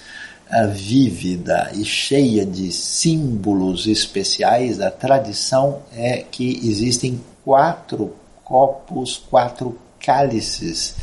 uh, 0.50 0.70
vívida 0.72 1.72
e 1.74 1.84
cheia 1.84 2.46
de 2.46 2.72
símbolos 2.72 3.88
especiais, 3.88 4.80
a 4.80 4.92
tradição 4.92 5.80
é 5.92 6.24
que 6.30 6.62
existem 6.64 7.20
quatro 7.44 8.14
copos, 8.46 9.18
quatro 9.30 9.78
cálices 10.00 10.96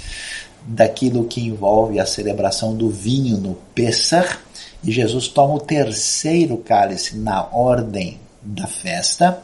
daquilo 0.65 1.25
que 1.25 1.41
envolve 1.41 1.99
a 1.99 2.07
celebração 2.07 2.75
do 2.75 2.89
vinho 2.89 3.37
no 3.37 3.55
Pessah, 3.75 4.39
e 4.83 4.91
Jesus 4.91 5.29
toma 5.29 5.55
o 5.55 5.61
terceiro 5.61 6.57
cálice 6.57 7.17
na 7.17 7.49
ordem 7.53 8.19
da 8.41 8.67
festa, 8.67 9.43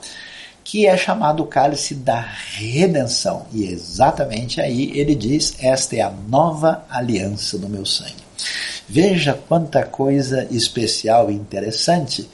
que 0.65 0.87
é 0.87 0.97
chamado 0.97 1.45
cálice 1.47 1.95
da 1.95 2.21
redenção. 2.21 3.47
E 3.53 3.65
exatamente 3.65 4.61
aí 4.61 4.91
ele 4.99 5.15
diz: 5.15 5.55
Esta 5.61 5.97
é 5.97 6.01
a 6.01 6.11
nova 6.11 6.85
aliança 6.91 7.57
do 7.59 7.69
meu 7.69 7.87
sangue. 7.87 8.29
Veja 8.89 9.35
quanta 9.35 9.85
coisa 9.85 10.47
especial 10.51 11.31
e 11.31 11.35
interessante. 11.35 12.29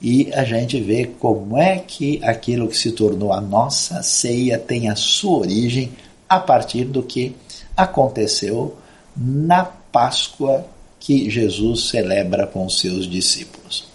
E 0.00 0.32
a 0.34 0.44
gente 0.44 0.80
vê 0.80 1.06
como 1.18 1.56
é 1.56 1.78
que 1.78 2.20
aquilo 2.22 2.68
que 2.68 2.76
se 2.76 2.92
tornou 2.92 3.32
a 3.32 3.40
nossa 3.40 4.02
ceia 4.02 4.58
tem 4.58 4.88
a 4.88 4.96
sua 4.96 5.38
origem 5.38 5.90
a 6.28 6.38
partir 6.38 6.84
do 6.84 7.02
que 7.02 7.34
aconteceu 7.76 8.76
na 9.16 9.64
Páscoa 9.64 10.66
que 11.00 11.30
Jesus 11.30 11.88
celebra 11.88 12.46
com 12.46 12.68
seus 12.68 13.08
discípulos. 13.08 13.88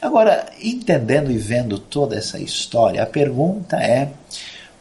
Agora, 0.00 0.46
entendendo 0.60 1.30
e 1.30 1.38
vendo 1.38 1.78
toda 1.78 2.16
essa 2.16 2.38
história, 2.38 3.02
a 3.02 3.06
pergunta 3.06 3.76
é: 3.76 4.10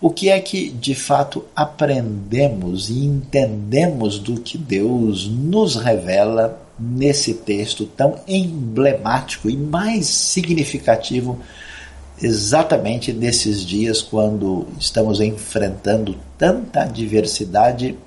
o 0.02 0.10
que 0.10 0.30
é 0.30 0.40
que 0.40 0.70
de 0.70 0.96
fato 0.96 1.46
aprendemos 1.56 2.90
e 2.90 3.06
entendemos 3.06 4.18
do 4.18 4.42
que 4.42 4.58
Deus 4.58 5.28
nos 5.28 5.76
revela 5.76 6.63
nesse 6.80 7.34
texto 7.34 7.86
tão 7.86 8.20
emblemático 8.28 9.50
e 9.50 9.56
mais 9.56 10.08
significativo 10.08 11.40
exatamente 12.22 13.12
nesses 13.12 13.66
dias 13.66 14.02
quando 14.02 14.68
estamos 14.80 15.20
enfrentando 15.20 16.16
tanta 16.38 16.84
adversidade 16.84 17.98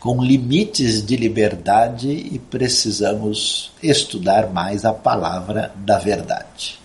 com 0.00 0.22
limites 0.22 1.04
de 1.04 1.16
liberdade 1.16 2.08
e 2.08 2.38
precisamos 2.38 3.72
estudar 3.82 4.50
mais 4.52 4.84
a 4.84 4.92
palavra 4.92 5.72
da 5.76 5.98
verdade. 5.98 6.78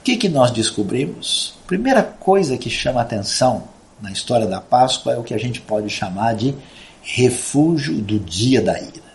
O 0.00 0.02
que, 0.02 0.16
que 0.16 0.28
nós 0.28 0.50
descobrimos? 0.50 1.54
Primeira 1.66 2.02
coisa 2.02 2.56
que 2.56 2.70
chama 2.70 3.00
atenção 3.00 3.64
na 4.00 4.10
história 4.10 4.46
da 4.46 4.60
Páscoa 4.60 5.12
é 5.12 5.18
o 5.18 5.22
que 5.22 5.34
a 5.34 5.38
gente 5.38 5.60
pode 5.60 5.90
chamar 5.90 6.34
de 6.34 6.54
refúgio 7.02 7.94
do 7.94 8.18
dia 8.18 8.60
da 8.60 8.78
ira. 8.78 9.07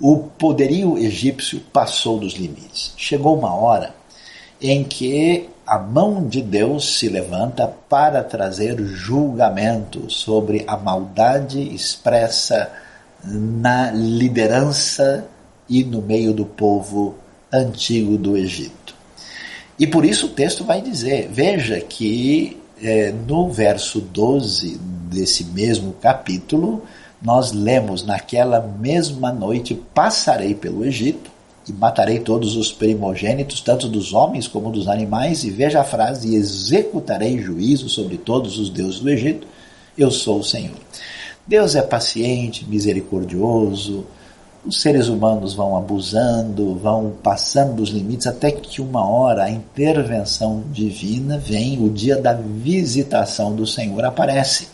O 0.00 0.18
poderio 0.18 0.98
egípcio 0.98 1.60
passou 1.72 2.18
dos 2.18 2.34
limites. 2.34 2.92
Chegou 2.96 3.36
uma 3.36 3.54
hora 3.54 3.94
em 4.60 4.84
que 4.84 5.48
a 5.66 5.78
mão 5.78 6.26
de 6.26 6.42
Deus 6.42 6.98
se 6.98 7.08
levanta 7.08 7.66
para 7.88 8.22
trazer 8.22 8.78
julgamento 8.84 10.10
sobre 10.10 10.64
a 10.66 10.76
maldade 10.76 11.60
expressa 11.74 12.70
na 13.24 13.90
liderança 13.90 15.26
e 15.68 15.82
no 15.82 16.00
meio 16.00 16.32
do 16.32 16.44
povo 16.44 17.16
antigo 17.52 18.16
do 18.16 18.36
Egito. 18.36 18.94
E 19.78 19.86
por 19.86 20.04
isso 20.04 20.26
o 20.26 20.30
texto 20.30 20.64
vai 20.64 20.80
dizer: 20.80 21.28
veja 21.30 21.80
que 21.80 22.60
é, 22.80 23.12
no 23.12 23.50
verso 23.50 24.00
12 24.00 24.78
desse 25.10 25.44
mesmo 25.44 25.94
capítulo, 25.94 26.84
nós 27.20 27.52
lemos: 27.52 28.04
Naquela 28.04 28.60
mesma 28.60 29.32
noite 29.32 29.74
passarei 29.94 30.54
pelo 30.54 30.84
Egito 30.84 31.30
e 31.68 31.72
matarei 31.72 32.20
todos 32.20 32.56
os 32.56 32.72
primogênitos, 32.72 33.60
tanto 33.60 33.88
dos 33.88 34.12
homens 34.12 34.46
como 34.46 34.70
dos 34.70 34.88
animais, 34.88 35.44
e 35.44 35.50
veja 35.50 35.80
a 35.80 35.84
frase: 35.84 36.28
e 36.28 36.36
executarei 36.36 37.38
juízo 37.38 37.88
sobre 37.88 38.16
todos 38.16 38.58
os 38.58 38.70
deuses 38.70 39.00
do 39.00 39.10
Egito, 39.10 39.46
eu 39.96 40.10
sou 40.10 40.40
o 40.40 40.44
Senhor. 40.44 40.76
Deus 41.46 41.76
é 41.76 41.82
paciente, 41.82 42.66
misericordioso, 42.68 44.04
os 44.66 44.80
seres 44.80 45.06
humanos 45.06 45.54
vão 45.54 45.76
abusando, 45.76 46.74
vão 46.74 47.14
passando 47.22 47.76
dos 47.76 47.90
limites, 47.90 48.26
até 48.26 48.50
que 48.50 48.80
uma 48.80 49.08
hora 49.08 49.44
a 49.44 49.50
intervenção 49.50 50.64
divina 50.72 51.38
vem, 51.38 51.80
o 51.84 51.88
dia 51.88 52.16
da 52.16 52.32
visitação 52.32 53.54
do 53.54 53.64
Senhor 53.64 54.04
aparece. 54.04 54.66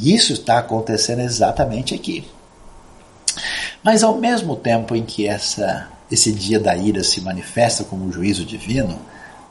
E 0.00 0.14
isso 0.14 0.32
está 0.32 0.58
acontecendo 0.58 1.20
exatamente 1.20 1.94
aqui. 1.94 2.26
Mas 3.82 4.02
ao 4.02 4.16
mesmo 4.16 4.56
tempo 4.56 4.94
em 4.94 5.04
que 5.04 5.26
essa 5.26 5.88
esse 6.10 6.32
dia 6.32 6.60
da 6.60 6.76
ira 6.76 7.02
se 7.02 7.20
manifesta 7.20 7.84
como 7.84 8.04
um 8.04 8.12
juízo 8.12 8.44
divino, 8.44 8.98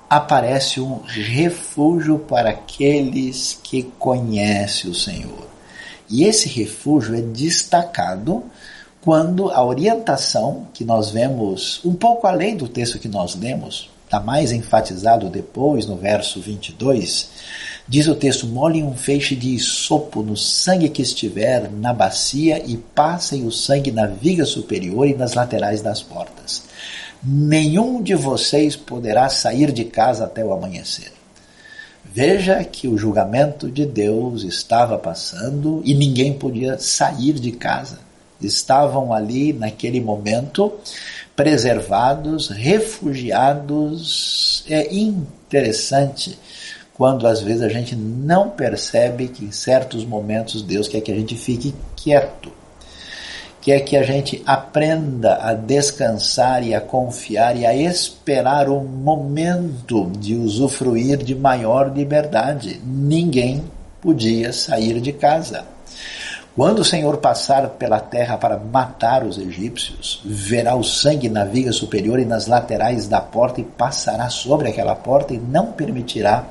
aparece 0.10 0.80
um 0.80 1.02
refúgio 1.06 2.20
para 2.20 2.52
aqueles 2.52 3.60
que 3.62 3.84
conhecem 4.00 4.90
o 4.90 4.96
Senhor. 4.96 5.48
E 6.10 6.24
esse 6.24 6.48
refúgio 6.48 7.16
é 7.16 7.22
destacado 7.22 8.44
quando 9.02 9.50
a 9.50 9.64
orientação 9.64 10.68
que 10.74 10.86
nós 10.86 11.10
vemos 11.10 11.82
um 11.84 11.94
pouco 11.94 12.28
além 12.28 12.56
do 12.56 12.68
texto 12.68 13.00
que 13.00 13.08
nós 13.08 13.36
lemos, 13.36 13.90
está 14.16 14.20
mais 14.20 14.54
enfatizado 14.54 15.30
depois 15.30 15.86
no 15.86 15.98
verso 15.98 16.40
22, 16.40 17.30
diz 17.86 18.08
o 18.08 18.16
texto: 18.16 18.48
molhem 18.48 18.84
um 18.84 18.96
feixe 18.96 19.36
de 19.36 19.50
isopo 19.50 20.24
no 20.24 20.38
sangue 20.38 20.88
que 20.88 21.02
estiver 21.02 21.70
na 21.70 21.94
bacia 21.94 22.64
e 22.66 22.78
passem 22.78 23.46
o 23.46 23.52
sangue 23.52 23.92
na 23.92 24.08
viga 24.08 24.46
superior 24.46 25.08
e 25.08 25.14
nas 25.14 25.34
laterais 25.34 25.82
das 25.82 26.02
portas. 26.02 26.64
Nenhum 27.22 28.02
de 28.02 28.16
vocês 28.16 28.76
poderá 28.76 29.28
sair 29.28 29.72
de 29.72 29.84
casa 29.84 30.26
até 30.26 30.46
o 30.46 30.54
amanhecer. 30.54 31.12
Veja 32.06 32.64
que 32.64 32.88
o 32.88 32.98
julgamento 32.98 33.70
de 33.70 33.86
Deus 33.86 34.44
estava 34.44 34.98
passando 34.98 35.82
e 35.84 35.94
ninguém 35.94 36.34
podia 36.34 36.78
sair 36.78 37.34
de 37.34 37.52
casa. 37.52 38.00
Estavam 38.40 39.12
ali 39.12 39.52
naquele 39.52 40.00
momento 40.00 40.72
preservados, 41.36 42.50
refugiados. 42.50 44.64
É 44.70 44.94
interessante 44.94 46.38
quando 46.94 47.28
às 47.28 47.42
vezes 47.42 47.62
a 47.62 47.70
gente 47.70 47.96
não 47.96 48.50
percebe 48.50 49.28
que 49.28 49.44
em 49.44 49.52
certos 49.52 50.06
momentos 50.06 50.62
Deus 50.62 50.88
quer 50.88 51.02
que 51.02 51.12
a 51.12 51.16
gente 51.16 51.36
fique 51.36 51.76
quieto, 51.96 52.52
quer 53.62 53.82
que 53.82 53.98
a 53.98 54.04
gente 54.04 54.42
aprenda 54.46 55.38
a 55.42 55.54
descansar 55.54 56.66
e 56.66 56.74
a 56.74 56.80
confiar 56.80 57.58
e 57.58 57.66
a 57.66 57.76
esperar 57.76 58.70
o 58.70 58.80
momento 58.80 60.10
de 60.18 60.36
usufruir 60.36 61.18
de 61.18 61.36
maior 61.36 61.94
liberdade. 61.94 62.80
Ninguém 62.86 63.64
podia 64.02 64.54
sair 64.54 65.02
de 65.02 65.12
casa. 65.12 65.75
Quando 66.56 66.80
o 66.80 66.86
Senhor 66.86 67.18
passar 67.18 67.68
pela 67.72 68.00
terra 68.00 68.38
para 68.38 68.58
matar 68.58 69.26
os 69.26 69.38
egípcios, 69.38 70.22
verá 70.24 70.74
o 70.74 70.86
sangue 70.86 71.28
na 71.28 71.44
viga 71.44 71.74
superior 71.74 72.18
e 72.18 72.24
nas 72.24 72.48
laterais 72.48 73.10
da 73.10 73.20
porta 73.20 73.60
e 73.60 73.66
passará 73.66 74.30
sobre 74.30 74.70
aquela 74.70 74.96
porta 74.96 75.34
e 75.34 75.38
não 75.38 75.74
permitirá 75.74 76.48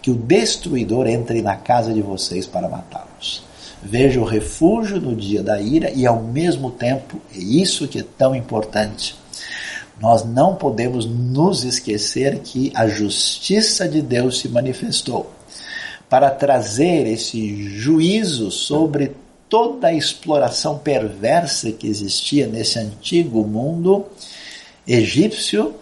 que 0.00 0.12
o 0.12 0.14
destruidor 0.14 1.08
entre 1.08 1.42
na 1.42 1.56
casa 1.56 1.92
de 1.92 2.00
vocês 2.00 2.46
para 2.46 2.68
matá-los. 2.68 3.42
Veja 3.82 4.20
o 4.20 4.24
refúgio 4.24 5.00
no 5.00 5.16
dia 5.16 5.42
da 5.42 5.60
ira 5.60 5.90
e 5.90 6.06
ao 6.06 6.22
mesmo 6.22 6.70
tempo, 6.70 7.20
é 7.34 7.38
isso 7.38 7.88
que 7.88 7.98
é 7.98 8.04
tão 8.16 8.36
importante. 8.36 9.16
Nós 10.00 10.24
não 10.24 10.54
podemos 10.54 11.04
nos 11.04 11.64
esquecer 11.64 12.38
que 12.44 12.70
a 12.76 12.86
justiça 12.86 13.88
de 13.88 14.00
Deus 14.02 14.38
se 14.38 14.48
manifestou 14.48 15.32
para 16.08 16.30
trazer 16.30 17.08
esse 17.08 17.68
juízo 17.70 18.52
sobre 18.52 19.16
toda 19.52 19.88
a 19.88 19.92
exploração 19.92 20.78
perversa 20.78 21.70
que 21.70 21.86
existia 21.86 22.46
nesse 22.46 22.78
antigo 22.78 23.46
mundo 23.46 24.06
egípcio 24.88 25.74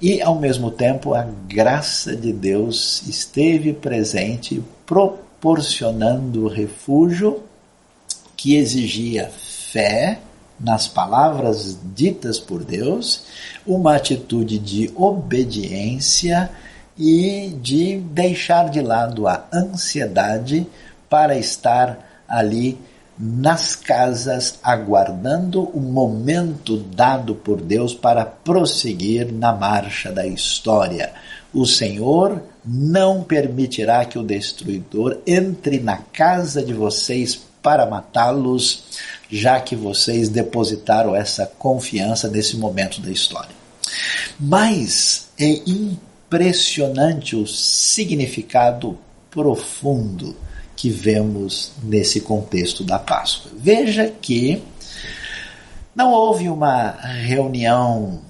e, 0.00 0.22
ao 0.22 0.36
mesmo 0.36 0.70
tempo, 0.70 1.12
a 1.12 1.24
graça 1.46 2.16
de 2.16 2.32
Deus 2.32 3.02
esteve 3.06 3.74
presente, 3.74 4.64
proporcionando 4.86 6.48
refúgio 6.48 7.42
que 8.34 8.56
exigia 8.56 9.28
fé 9.28 10.20
nas 10.58 10.88
palavras 10.88 11.78
ditas 11.94 12.40
por 12.40 12.64
Deus, 12.64 13.24
uma 13.66 13.94
atitude 13.94 14.58
de 14.58 14.90
obediência 14.96 16.50
e 16.96 17.54
de 17.60 17.98
deixar 17.98 18.70
de 18.70 18.80
lado 18.80 19.28
a 19.28 19.44
ansiedade 19.52 20.66
para 21.10 21.36
estar 21.36 22.24
ali 22.26 22.87
nas 23.18 23.74
casas, 23.74 24.58
aguardando 24.62 25.62
o 25.62 25.80
momento 25.80 26.76
dado 26.76 27.34
por 27.34 27.60
Deus 27.60 27.92
para 27.92 28.24
prosseguir 28.24 29.32
na 29.32 29.52
marcha 29.52 30.12
da 30.12 30.26
história. 30.26 31.12
O 31.52 31.66
Senhor 31.66 32.40
não 32.64 33.24
permitirá 33.24 34.04
que 34.04 34.18
o 34.18 34.22
destruidor 34.22 35.18
entre 35.26 35.80
na 35.80 35.96
casa 35.96 36.62
de 36.62 36.72
vocês 36.72 37.40
para 37.62 37.86
matá-los, 37.86 38.84
já 39.28 39.60
que 39.60 39.74
vocês 39.74 40.28
depositaram 40.28 41.16
essa 41.16 41.44
confiança 41.44 42.28
nesse 42.28 42.56
momento 42.56 43.00
da 43.00 43.10
história. 43.10 43.50
Mas 44.38 45.28
é 45.38 45.60
impressionante 45.66 47.34
o 47.34 47.46
significado 47.46 48.96
profundo 49.30 50.36
que 50.78 50.88
vemos 50.88 51.72
nesse 51.82 52.20
contexto 52.20 52.84
da 52.84 53.00
Páscoa. 53.00 53.50
Veja 53.56 54.08
que 54.08 54.62
não 55.92 56.12
houve 56.12 56.48
uma 56.48 56.92
reunião 56.92 58.20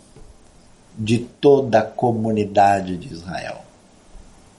de 0.98 1.18
toda 1.18 1.80
a 1.80 1.84
comunidade 1.84 2.96
de 2.96 3.12
Israel. 3.12 3.58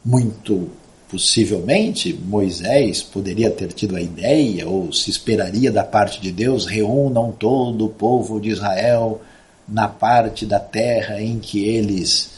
Muito 0.05 0.69
possivelmente 1.09 2.13
Moisés 2.13 3.01
poderia 3.01 3.49
ter 3.49 3.73
tido 3.73 3.95
a 3.95 4.01
ideia, 4.01 4.69
ou 4.69 4.93
se 4.93 5.09
esperaria 5.09 5.71
da 5.71 5.83
parte 5.83 6.21
de 6.21 6.31
Deus, 6.31 6.67
reúnam 6.67 7.31
todo 7.31 7.87
o 7.87 7.89
povo 7.89 8.39
de 8.39 8.49
Israel 8.49 9.19
na 9.67 9.87
parte 9.87 10.45
da 10.45 10.59
terra 10.59 11.19
em 11.19 11.39
que 11.39 11.65
eles 11.65 12.29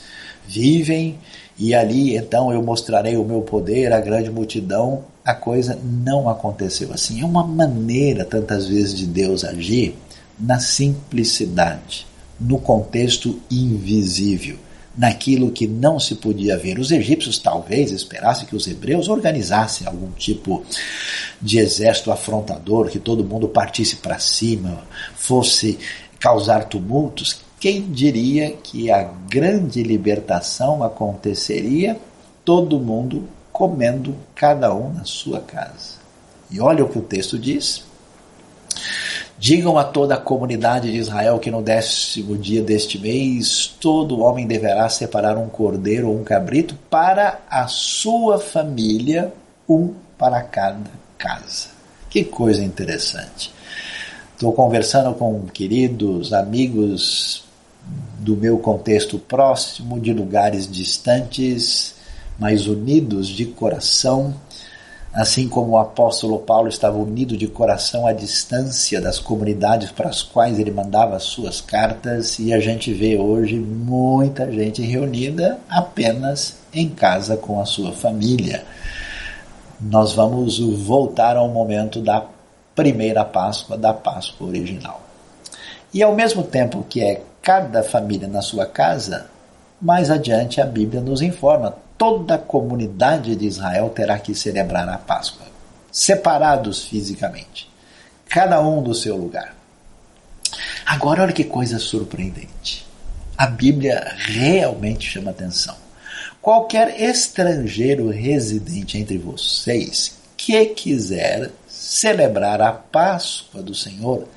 vivem, 0.48 1.20
e 1.62 1.76
ali 1.76 2.17
então 2.17 2.52
eu 2.52 2.60
mostrarei 2.63 3.15
o 3.15 3.24
meu 3.24 3.41
poder 3.41 3.93
à 3.93 4.02
grande 4.02 4.32
multidão. 4.32 5.04
A 5.24 5.36
coisa 5.36 5.80
não 5.84 6.28
aconteceu 6.28 6.91
assim. 6.91 7.21
É 7.21 7.26
uma 7.26 7.45
maneira, 7.45 8.26
tantas 8.26 8.67
vezes, 8.67 8.95
de 8.95 9.06
Deus 9.06 9.45
agir 9.45 9.95
na 10.39 10.60
simplicidade, 10.60 12.08
no 12.39 12.58
contexto 12.58 13.39
invisível, 13.52 14.58
naquilo 14.97 15.52
que 15.52 15.67
não 15.67 16.00
se 16.00 16.15
podia 16.15 16.58
ver. 16.58 16.80
Os 16.80 16.89
egípcios 16.89 17.38
talvez 17.38 17.91
esperassem 17.91 18.47
que 18.47 18.56
os 18.56 18.65
hebreus 18.65 19.08
organizassem 19.08 19.86
algum 19.86 20.10
tipo 20.13 20.65
de 21.39 21.60
exército 21.60 22.12
afrontador, 22.12 22.89
que 22.89 22.97
todo 22.97 23.24
mundo 23.24 23.47
partisse 23.47 23.97
para 23.97 24.17
cima, 24.17 24.84
fosse 25.15 25.78
causar 26.19 26.63
tumultos. 26.63 27.41
Quem 27.62 27.91
diria 27.91 28.54
que 28.54 28.89
a 28.89 29.04
grande 29.04 29.84
libertação 29.84 30.84
aconteceria 30.84 31.95
todo 32.43 32.80
mundo 32.80 33.30
comendo 33.54 34.15
cada 34.34 34.74
um 34.74 34.91
na 34.91 35.06
sua 35.06 35.39
casa? 35.41 36.00
E 36.50 36.60
olha 36.60 36.84
o 36.84 36.89
que 36.89 36.97
o 36.97 37.04
texto 37.04 37.38
diz. 37.38 37.84
Digam 39.38 39.78
a 39.78 39.84
toda 39.84 40.15
a 40.15 40.19
comunidade 40.19 40.91
de 40.91 40.97
Israel 40.97 41.38
que 41.38 41.52
no 41.52 41.62
décimo 41.62 42.36
dia 42.36 42.63
deste 42.63 42.97
mês 42.97 43.67
todo 43.80 44.21
homem 44.21 44.47
deverá 44.47 44.89
separar 44.89 45.38
um 45.38 45.47
cordeiro 45.47 46.10
ou 46.10 46.19
um 46.19 46.24
cabrito 46.24 46.74
para 46.89 47.41
a 47.47 47.67
sua 47.67 48.39
família, 48.39 49.32
um 49.69 49.93
para 50.17 50.41
cada 50.41 50.89
casa. 51.15 51.67
Que 52.10 52.24
coisa 52.24 52.63
interessante. 52.63 53.54
Estou 54.34 54.52
conversando 54.52 55.13
com 55.13 55.45
queridos 55.45 56.34
amigos 56.34 57.51
do 58.19 58.36
meu 58.36 58.58
contexto 58.60 59.17
próximo, 59.17 59.99
de 59.99 60.13
lugares 60.13 60.69
distantes, 60.69 61.95
mas 62.39 62.67
unidos 62.67 63.27
de 63.27 63.45
coração 63.45 64.36
assim 65.13 65.49
como 65.49 65.73
o 65.73 65.77
apóstolo 65.77 66.39
Paulo 66.39 66.69
estava 66.69 66.97
unido 66.97 67.36
de 67.36 67.47
coração 67.47 68.08
à 68.08 68.13
distância 68.13 69.01
das 69.01 69.19
comunidades 69.19 69.91
para 69.91 70.10
as 70.10 70.23
quais 70.23 70.58
ele 70.58 70.71
mandava 70.71 71.15
as 71.15 71.23
suas 71.23 71.60
cartas, 71.60 72.39
e 72.39 72.54
a 72.54 72.60
gente 72.60 72.93
vê 72.93 73.17
hoje 73.17 73.60
muita 73.60 74.49
gente 74.51 74.82
reunida 74.82 75.60
apenas 75.69 76.58
em 76.73 76.88
casa 76.88 77.36
com 77.36 77.60
a 77.60 77.65
sua 77.65 77.91
família. 77.91 78.63
Nós 79.80 80.13
vamos 80.13 80.60
voltar 80.60 81.36
ao 81.36 81.49
momento 81.49 81.99
da 81.99 82.25
primeira 82.73 83.25
Páscoa, 83.25 83.77
da 83.77 83.93
Páscoa 83.93 84.47
original. 84.47 85.01
E 85.93 86.01
ao 86.01 86.15
mesmo 86.15 86.43
tempo 86.43 86.86
que 86.89 87.04
é 87.04 87.21
cada 87.41 87.84
família 87.84 88.27
na 88.27 88.41
sua 88.41 88.65
casa, 88.65 89.30
mais 89.82 90.10
adiante 90.12 90.62
a 90.62 90.65
Bíblia 90.65 91.01
nos 91.01 91.21
informa 91.21 91.75
toda 91.97 92.36
a 92.36 92.39
comunidade 92.39 93.36
de 93.36 93.45
Israel 93.45 93.89
terá 93.89 94.17
que 94.17 94.34
celebrar 94.34 94.88
a 94.88 94.97
Páscoa, 94.97 95.45
separados 95.91 96.86
fisicamente, 96.86 97.69
cada 98.30 98.62
um 98.62 98.82
do 98.82 98.93
seu 98.95 99.15
lugar. 99.15 99.56
Agora, 100.86 101.23
olha 101.23 101.34
que 101.34 101.43
coisa 101.43 101.77
surpreendente. 101.77 102.88
A 103.38 103.47
Bíblia 103.47 104.15
realmente 104.17 105.10
chama 105.10 105.32
atenção. 105.32 105.75
Qualquer 106.41 106.99
estrangeiro 106.99 108.10
residente 108.10 108.97
entre 108.97 109.17
vocês 109.17 110.17
que 110.36 110.65
quiser 110.67 111.51
celebrar 111.67 112.62
a 112.62 112.71
Páscoa 112.71 113.62
do 113.62 113.75
Senhor 113.75 114.27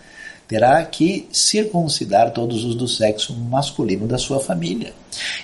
terá 0.54 0.84
que 0.84 1.26
circuncidar 1.32 2.30
todos 2.30 2.62
os 2.62 2.76
do 2.76 2.86
sexo 2.86 3.34
masculino 3.34 4.06
da 4.06 4.16
sua 4.16 4.38
família. 4.38 4.92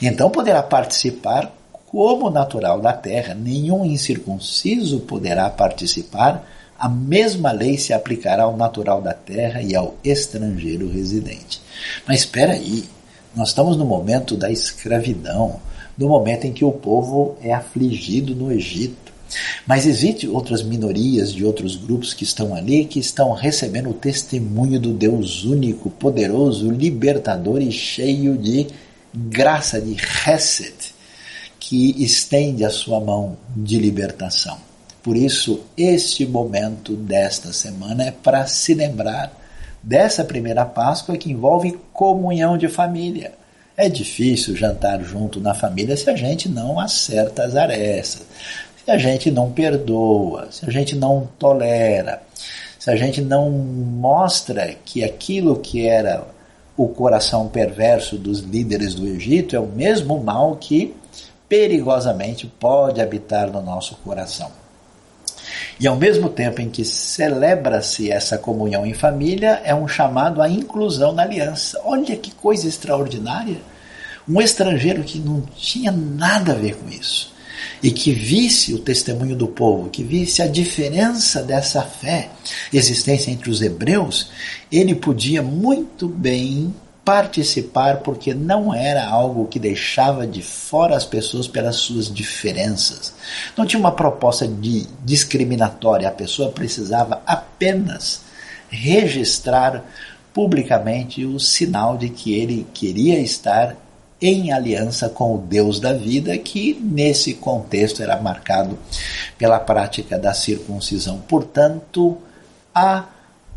Então 0.01 0.31
poderá 0.31 0.63
participar 0.63 1.53
como 1.87 2.31
natural 2.31 2.81
da 2.81 2.93
terra, 2.93 3.35
nenhum 3.35 3.85
incircunciso 3.85 5.01
poderá 5.01 5.51
participar, 5.51 6.49
a 6.79 6.89
mesma 6.89 7.51
lei 7.51 7.77
se 7.77 7.93
aplicará 7.93 8.45
ao 8.45 8.57
natural 8.57 9.03
da 9.03 9.13
terra 9.13 9.61
e 9.61 9.75
ao 9.75 9.97
estrangeiro 10.05 10.89
residente. 10.89 11.61
Mas 12.07 12.21
espera 12.21 12.53
aí, 12.53 12.85
nós 13.35 13.49
estamos 13.49 13.77
no 13.77 13.85
momento 13.85 14.37
da 14.37 14.49
escravidão, 14.49 15.59
no 15.99 16.09
momento 16.09 16.47
em 16.47 16.53
que 16.53 16.65
o 16.65 16.71
povo 16.71 17.37
é 17.43 17.53
afligido 17.53 18.33
no 18.33 18.53
Egito. 18.53 19.10
Mas 19.67 19.87
existem 19.87 20.29
outras 20.29 20.63
minorias 20.63 21.33
de 21.33 21.45
outros 21.45 21.77
grupos 21.77 22.13
que 22.13 22.25
estão 22.25 22.55
ali 22.55 22.85
que 22.85 22.99
estão 22.99 23.33
recebendo 23.33 23.91
o 23.91 23.95
testemunho 23.95 24.81
do 24.81 24.93
Deus 24.93 25.45
único, 25.45 25.91
poderoso, 25.91 26.71
libertador 26.71 27.63
e 27.63 27.71
cheio 27.71 28.37
de 28.37 28.67
graça, 29.15 29.81
de 29.81 29.97
Hesed 30.27 31.01
que 31.61 32.03
estende 32.03 32.65
a 32.65 32.71
sua 32.71 32.99
mão 32.99 33.37
de 33.55 33.79
libertação. 33.79 34.59
Por 35.03 35.17
isso, 35.17 35.61
este 35.77 36.27
momento 36.27 36.97
desta 36.97 37.53
semana 37.53 38.05
é 38.05 38.11
para 38.11 38.47
se 38.47 38.75
lembrar 38.75 39.33
dessa 39.83 40.25
primeira 40.25 40.65
Páscoa 40.65 41.17
que 41.17 41.31
envolve 41.31 41.79
comunhão 41.93 42.59
de 42.59 42.69
família. 42.69 43.33
É 43.77 43.89
difícil 43.89 44.57
jantar 44.57 45.03
junto 45.03 45.41
na 45.41 45.55
família 45.55 45.97
se 45.97 46.11
a 46.11 46.17
gente 46.17 46.49
não 46.49 46.79
acerta 46.79 47.45
as 47.45 47.55
arestas, 47.55 48.27
se 48.85 48.91
a 48.91 48.97
gente 48.97 49.31
não 49.31 49.53
perdoa, 49.53 50.49
se 50.51 50.65
a 50.65 50.71
gente 50.71 50.97
não 50.97 51.29
tolera, 51.39 52.23
se 52.79 52.91
a 52.91 52.97
gente 52.97 53.21
não 53.21 53.51
mostra 53.51 54.75
que 54.85 55.05
aquilo 55.05 55.59
que 55.59 55.87
era 55.87 56.27
o 56.77 56.89
coração 56.89 57.47
perverso 57.47 58.17
dos 58.17 58.41
líderes 58.41 58.95
do 58.95 59.07
Egito 59.07 59.55
é 59.55 59.61
o 59.61 59.67
mesmo 59.67 60.19
mal 60.23 60.57
que 60.57 60.95
perigosamente 61.47 62.47
pode 62.47 63.03
habitar 63.03 63.51
no 63.51 63.61
nosso 63.61 63.97
coração. 63.97 64.51
E 65.79 65.87
ao 65.87 65.97
mesmo 65.97 66.29
tempo 66.29 66.63
em 66.63 66.71
que 66.71 66.85
celebra-se 66.85 68.11
essa 68.11 68.39
comunhão 68.39 68.87
em 68.87 68.95
família, 68.95 69.61
é 69.65 69.75
um 69.75 69.89
chamado 69.89 70.41
à 70.41 70.49
inclusão 70.49 71.13
na 71.13 71.23
aliança. 71.23 71.81
Olha 71.85 72.17
que 72.17 72.31
coisa 72.31 72.69
extraordinária! 72.69 73.59
Um 74.29 74.41
estrangeiro 74.41 75.03
que 75.03 75.19
não 75.19 75.43
tinha 75.57 75.91
nada 75.91 76.53
a 76.53 76.55
ver 76.55 76.77
com 76.77 76.89
isso 76.89 77.31
e 77.83 77.91
que 77.91 78.13
visse 78.13 78.75
o 78.75 78.79
testemunho 78.79 79.37
do 79.37 79.49
povo, 79.49 79.91
que 79.91 80.03
visse 80.03 80.43
a 80.43 80.47
diferença 80.47 81.43
dessa 81.43 81.83
fé 81.83 82.31
existência 82.73 83.31
entre 83.31 83.51
os 83.51 83.63
hebreus, 83.63 84.31
ele 84.71 84.95
podia 84.95 85.43
muito 85.43 86.09
bem 86.09 86.75
participar 87.05 87.99
porque 87.99 88.35
não 88.35 88.75
era 88.75 89.07
algo 89.07 89.47
que 89.47 89.59
deixava 89.59 90.27
de 90.27 90.43
fora 90.43 90.97
as 90.97 91.05
pessoas 91.05 91.49
pelas 91.49 91.77
suas 91.77 92.13
diferenças. 92.13 93.13
Não 93.57 93.67
tinha 93.67 93.81
uma 93.81 93.93
proposta 93.93 94.47
de 94.47 94.87
discriminatória, 95.05 96.09
a 96.09 96.13
pessoa 96.13 96.51
precisava 96.51 97.23
apenas 97.27 98.21
registrar 98.69 99.85
publicamente 100.33 101.25
o 101.25 101.41
sinal 101.41 101.97
de 101.97 102.09
que 102.09 102.33
ele 102.33 102.67
queria 102.73 103.19
estar 103.19 103.77
em 104.21 104.53
aliança 104.53 105.09
com 105.09 105.35
o 105.35 105.39
Deus 105.39 105.81
da 105.81 105.93
vida, 105.93 106.37
que 106.37 106.75
nesse 106.75 107.35
contexto 107.35 108.03
era 108.03 108.21
marcado 108.21 108.79
pela 109.39 109.59
prática 109.59 110.19
da 110.19 110.35
circuncisão. 110.35 111.21
Portanto, 111.27 112.19
a 112.75 113.07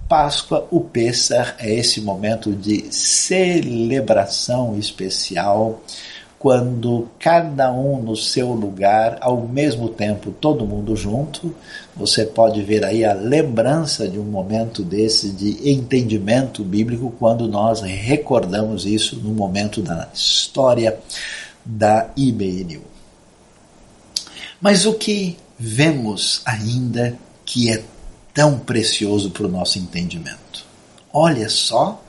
Páscoa, 0.08 0.68
o 0.70 0.80
Pêssar, 0.82 1.56
é 1.60 1.74
esse 1.74 2.00
momento 2.02 2.52
de 2.54 2.86
celebração 2.94 4.78
especial, 4.78 5.82
quando 6.44 7.08
cada 7.18 7.72
um 7.72 8.02
no 8.02 8.18
seu 8.18 8.52
lugar, 8.52 9.18
ao 9.22 9.48
mesmo 9.48 9.88
tempo, 9.88 10.30
todo 10.30 10.66
mundo 10.66 10.94
junto. 10.94 11.56
Você 11.96 12.26
pode 12.26 12.62
ver 12.62 12.84
aí 12.84 13.06
a 13.06 13.14
lembrança 13.14 14.10
de 14.10 14.20
um 14.20 14.26
momento 14.26 14.84
desse 14.84 15.30
de 15.30 15.72
entendimento 15.72 16.62
bíblico, 16.62 17.16
quando 17.18 17.48
nós 17.48 17.80
recordamos 17.80 18.86
isso 18.86 19.16
no 19.16 19.30
momento 19.30 19.82
da 19.82 20.10
história 20.14 21.00
da 21.64 22.10
IBNU. 22.18 22.82
Mas 24.60 24.86
o 24.86 24.96
que 24.96 25.38
vemos 25.58 26.42
ainda 26.44 27.18
que 27.46 27.72
é 27.72 27.82
tão 28.34 28.60
precioso 28.60 29.32
para 29.32 29.46
o 29.46 29.50
nosso 29.50 29.80
entendimento. 29.80 30.66
Olha 31.14 31.48
só, 31.48 32.03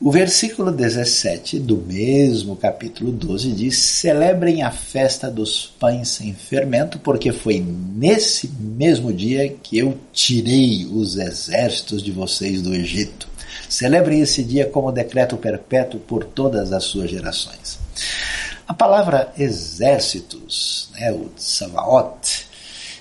O 0.00 0.12
versículo 0.12 0.70
17 0.70 1.58
do 1.58 1.76
mesmo 1.76 2.54
capítulo 2.54 3.10
12 3.10 3.50
diz: 3.50 3.78
Celebrem 3.78 4.62
a 4.62 4.70
festa 4.70 5.28
dos 5.28 5.74
pães 5.80 6.10
sem 6.10 6.32
fermento, 6.32 7.00
porque 7.00 7.32
foi 7.32 7.58
nesse 7.58 8.48
mesmo 8.60 9.12
dia 9.12 9.48
que 9.48 9.76
eu 9.76 9.98
tirei 10.12 10.86
os 10.86 11.16
exércitos 11.16 12.00
de 12.00 12.12
vocês 12.12 12.62
do 12.62 12.72
Egito. 12.72 13.26
Celebrem 13.68 14.20
esse 14.20 14.44
dia 14.44 14.66
como 14.66 14.92
decreto 14.92 15.36
perpétuo 15.36 15.98
por 15.98 16.22
todas 16.22 16.72
as 16.72 16.84
suas 16.84 17.10
gerações. 17.10 17.80
A 18.68 18.74
palavra 18.74 19.32
exércitos, 19.36 20.90
né, 20.92 21.10
o 21.10 21.28
Savaot, 21.36 22.46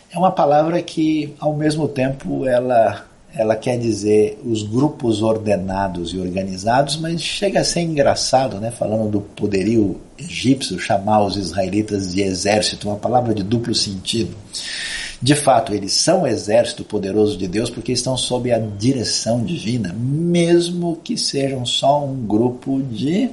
é 0.09 0.17
uma 0.17 0.31
palavra 0.31 0.81
que, 0.81 1.35
ao 1.39 1.55
mesmo 1.55 1.87
tempo, 1.87 2.47
ela, 2.47 3.05
ela 3.37 3.55
quer 3.55 3.77
dizer 3.77 4.39
os 4.43 4.63
grupos 4.63 5.21
ordenados 5.21 6.11
e 6.13 6.17
organizados, 6.17 6.97
mas 6.97 7.21
chega 7.21 7.59
a 7.59 7.63
ser 7.63 7.81
engraçado, 7.81 8.59
né, 8.59 8.71
falando 8.71 9.09
do 9.09 9.21
poderio 9.21 10.01
egípcio, 10.17 10.79
chamar 10.79 11.23
os 11.23 11.37
israelitas 11.37 12.13
de 12.13 12.21
exército, 12.21 12.89
uma 12.89 12.97
palavra 12.97 13.33
de 13.33 13.43
duplo 13.43 13.75
sentido. 13.75 14.35
De 15.21 15.35
fato, 15.35 15.73
eles 15.73 15.93
são 15.93 16.23
o 16.23 16.27
exército 16.27 16.83
poderoso 16.83 17.37
de 17.37 17.47
Deus 17.47 17.69
porque 17.69 17.91
estão 17.91 18.17
sob 18.17 18.51
a 18.51 18.59
direção 18.59 19.43
divina, 19.43 19.93
mesmo 19.93 20.99
que 21.03 21.17
sejam 21.17 21.65
só 21.65 22.03
um 22.03 22.25
grupo 22.25 22.81
de 22.81 23.29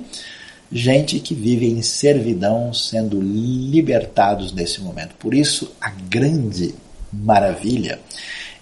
gente 0.71 1.21
que 1.21 1.35
vive 1.35 1.67
em 1.67 1.83
servidão, 1.83 2.73
sendo 2.75 3.21
libertados 3.21 4.53
nesse 4.53 4.81
momento. 4.81 5.15
Por 5.19 5.35
isso, 5.35 5.73
a 5.81 5.91
grande 5.91 6.75
maravilha 7.13 7.99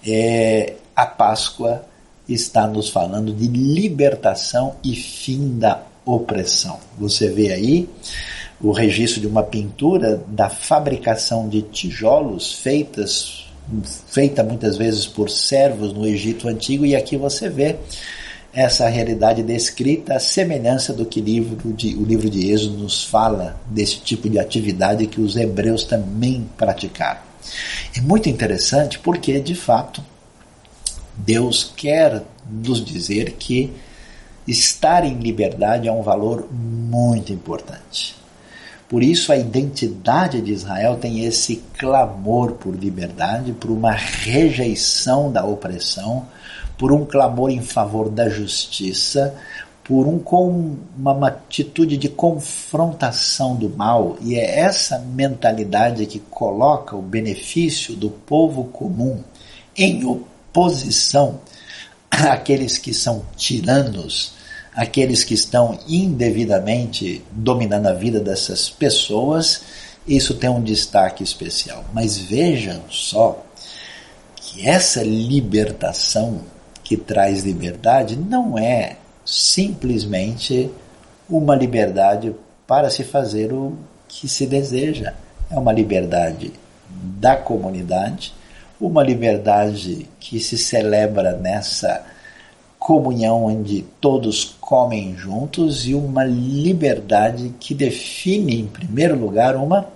é 0.06 0.74
a 0.94 1.06
Páscoa 1.06 1.84
está 2.28 2.66
nos 2.66 2.88
falando 2.88 3.32
de 3.32 3.46
libertação 3.46 4.76
e 4.82 4.94
fim 4.94 5.58
da 5.58 5.82
opressão. 6.04 6.78
Você 6.98 7.28
vê 7.28 7.52
aí 7.52 7.88
o 8.60 8.70
registro 8.70 9.20
de 9.20 9.26
uma 9.26 9.42
pintura 9.42 10.22
da 10.28 10.48
fabricação 10.48 11.48
de 11.48 11.62
tijolos 11.62 12.54
feitas 12.54 13.46
feita 14.08 14.42
muitas 14.42 14.76
vezes 14.76 15.06
por 15.06 15.30
servos 15.30 15.92
no 15.92 16.06
Egito 16.06 16.48
antigo 16.48 16.84
e 16.84 16.96
aqui 16.96 17.16
você 17.16 17.48
vê 17.48 17.76
essa 18.52 18.86
realidade 18.88 19.42
descrita, 19.42 20.14
a 20.14 20.20
semelhança 20.20 20.92
do 20.92 21.06
que 21.06 21.20
livro 21.22 21.72
de, 21.72 21.94
o 21.96 22.04
livro 22.04 22.28
de 22.28 22.50
Êxodo 22.50 22.76
nos 22.76 23.02
fala 23.02 23.58
desse 23.66 24.00
tipo 24.00 24.28
de 24.28 24.38
atividade 24.38 25.06
que 25.06 25.20
os 25.20 25.36
hebreus 25.36 25.84
também 25.84 26.46
praticaram. 26.56 27.20
É 27.96 28.00
muito 28.02 28.28
interessante 28.28 28.98
porque, 28.98 29.40
de 29.40 29.54
fato, 29.54 30.04
Deus 31.16 31.72
quer 31.76 32.22
nos 32.50 32.84
dizer 32.84 33.32
que 33.32 33.72
estar 34.46 35.04
em 35.04 35.14
liberdade 35.14 35.88
é 35.88 35.92
um 35.92 36.02
valor 36.02 36.48
muito 36.52 37.32
importante. 37.32 38.16
Por 38.88 39.02
isso, 39.02 39.32
a 39.32 39.36
identidade 39.36 40.40
de 40.42 40.52
Israel 40.52 40.96
tem 40.96 41.24
esse 41.24 41.62
clamor 41.78 42.52
por 42.52 42.74
liberdade, 42.74 43.52
por 43.52 43.70
uma 43.70 43.92
rejeição 43.92 45.32
da 45.32 45.44
opressão, 45.44 46.26
por 46.76 46.92
um 46.92 47.06
clamor 47.06 47.50
em 47.50 47.62
favor 47.62 48.10
da 48.10 48.28
justiça, 48.28 49.34
por 49.82 50.06
um, 50.06 50.18
com 50.18 50.76
uma 50.96 51.28
atitude 51.28 51.96
de 51.96 52.08
confrontação 52.08 53.56
do 53.56 53.70
mal, 53.70 54.16
e 54.20 54.34
é 54.34 54.60
essa 54.60 54.98
mentalidade 54.98 56.04
que 56.06 56.18
coloca 56.18 56.94
o 56.94 57.02
benefício 57.02 57.96
do 57.96 58.10
povo 58.10 58.64
comum 58.64 59.20
em 59.76 60.04
oposição 60.04 60.31
àqueles 62.10 62.78
que 62.78 62.92
são 62.92 63.24
tiranos, 63.36 64.32
aqueles 64.74 65.24
que 65.24 65.34
estão 65.34 65.78
indevidamente 65.86 67.22
dominando 67.30 67.86
a 67.86 67.92
vida 67.92 68.20
dessas 68.20 68.70
pessoas, 68.70 69.62
isso 70.06 70.34
tem 70.34 70.50
um 70.50 70.62
destaque 70.62 71.22
especial. 71.22 71.84
Mas 71.92 72.16
vejam 72.16 72.82
só 72.90 73.44
que 74.34 74.66
essa 74.66 75.02
libertação 75.02 76.40
que 76.82 76.96
traz 76.96 77.44
liberdade 77.44 78.16
não 78.16 78.58
é 78.58 78.96
simplesmente 79.24 80.70
uma 81.28 81.54
liberdade 81.54 82.34
para 82.66 82.90
se 82.90 83.04
fazer 83.04 83.52
o 83.52 83.76
que 84.08 84.28
se 84.28 84.46
deseja. 84.46 85.14
É 85.50 85.58
uma 85.58 85.72
liberdade 85.72 86.52
da 86.88 87.36
comunidade, 87.36 88.34
uma 88.86 89.02
liberdade 89.02 90.08
que 90.18 90.40
se 90.40 90.58
celebra 90.58 91.36
nessa 91.36 92.04
comunhão 92.78 93.44
onde 93.44 93.82
todos 94.00 94.56
comem 94.60 95.16
juntos 95.16 95.86
e 95.86 95.94
uma 95.94 96.24
liberdade 96.24 97.54
que 97.60 97.74
define, 97.74 98.60
em 98.60 98.66
primeiro 98.66 99.16
lugar, 99.16 99.54
uma 99.54 99.86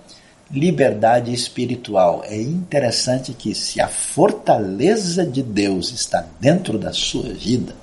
liberdade 0.49 1.33
espiritual. 1.33 2.23
É 2.23 2.41
interessante 2.41 3.33
que, 3.33 3.53
se 3.53 3.81
a 3.81 3.89
fortaleza 3.89 5.25
de 5.25 5.43
Deus 5.43 5.91
está 5.91 6.25
dentro 6.39 6.77
da 6.79 6.93
sua 6.93 7.33
vida 7.33 7.75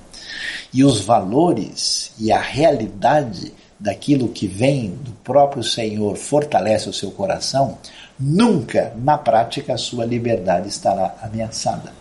e 0.73 0.83
os 0.83 1.01
valores 1.01 2.11
e 2.19 2.31
a 2.31 2.41
realidade 2.41 3.53
daquilo 3.79 4.29
que 4.29 4.47
vem 4.47 4.89
do 4.89 5.11
próprio 5.23 5.63
Senhor 5.63 6.15
fortalece 6.15 6.89
o 6.89 6.93
seu 6.93 7.11
coração, 7.11 7.77
nunca 8.19 8.93
na 8.97 9.17
prática 9.17 9.73
a 9.73 9.77
sua 9.77 10.05
liberdade 10.05 10.69
estará 10.69 11.15
ameaçada. 11.21 11.91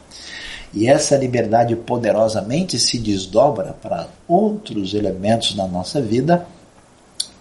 E 0.72 0.88
essa 0.88 1.16
liberdade 1.16 1.76
poderosamente 1.76 2.78
se 2.78 2.98
desdobra 2.98 3.76
para 3.80 4.08
outros 4.26 4.92
elementos 4.92 5.54
da 5.54 5.68
nossa 5.68 6.00
vida, 6.00 6.46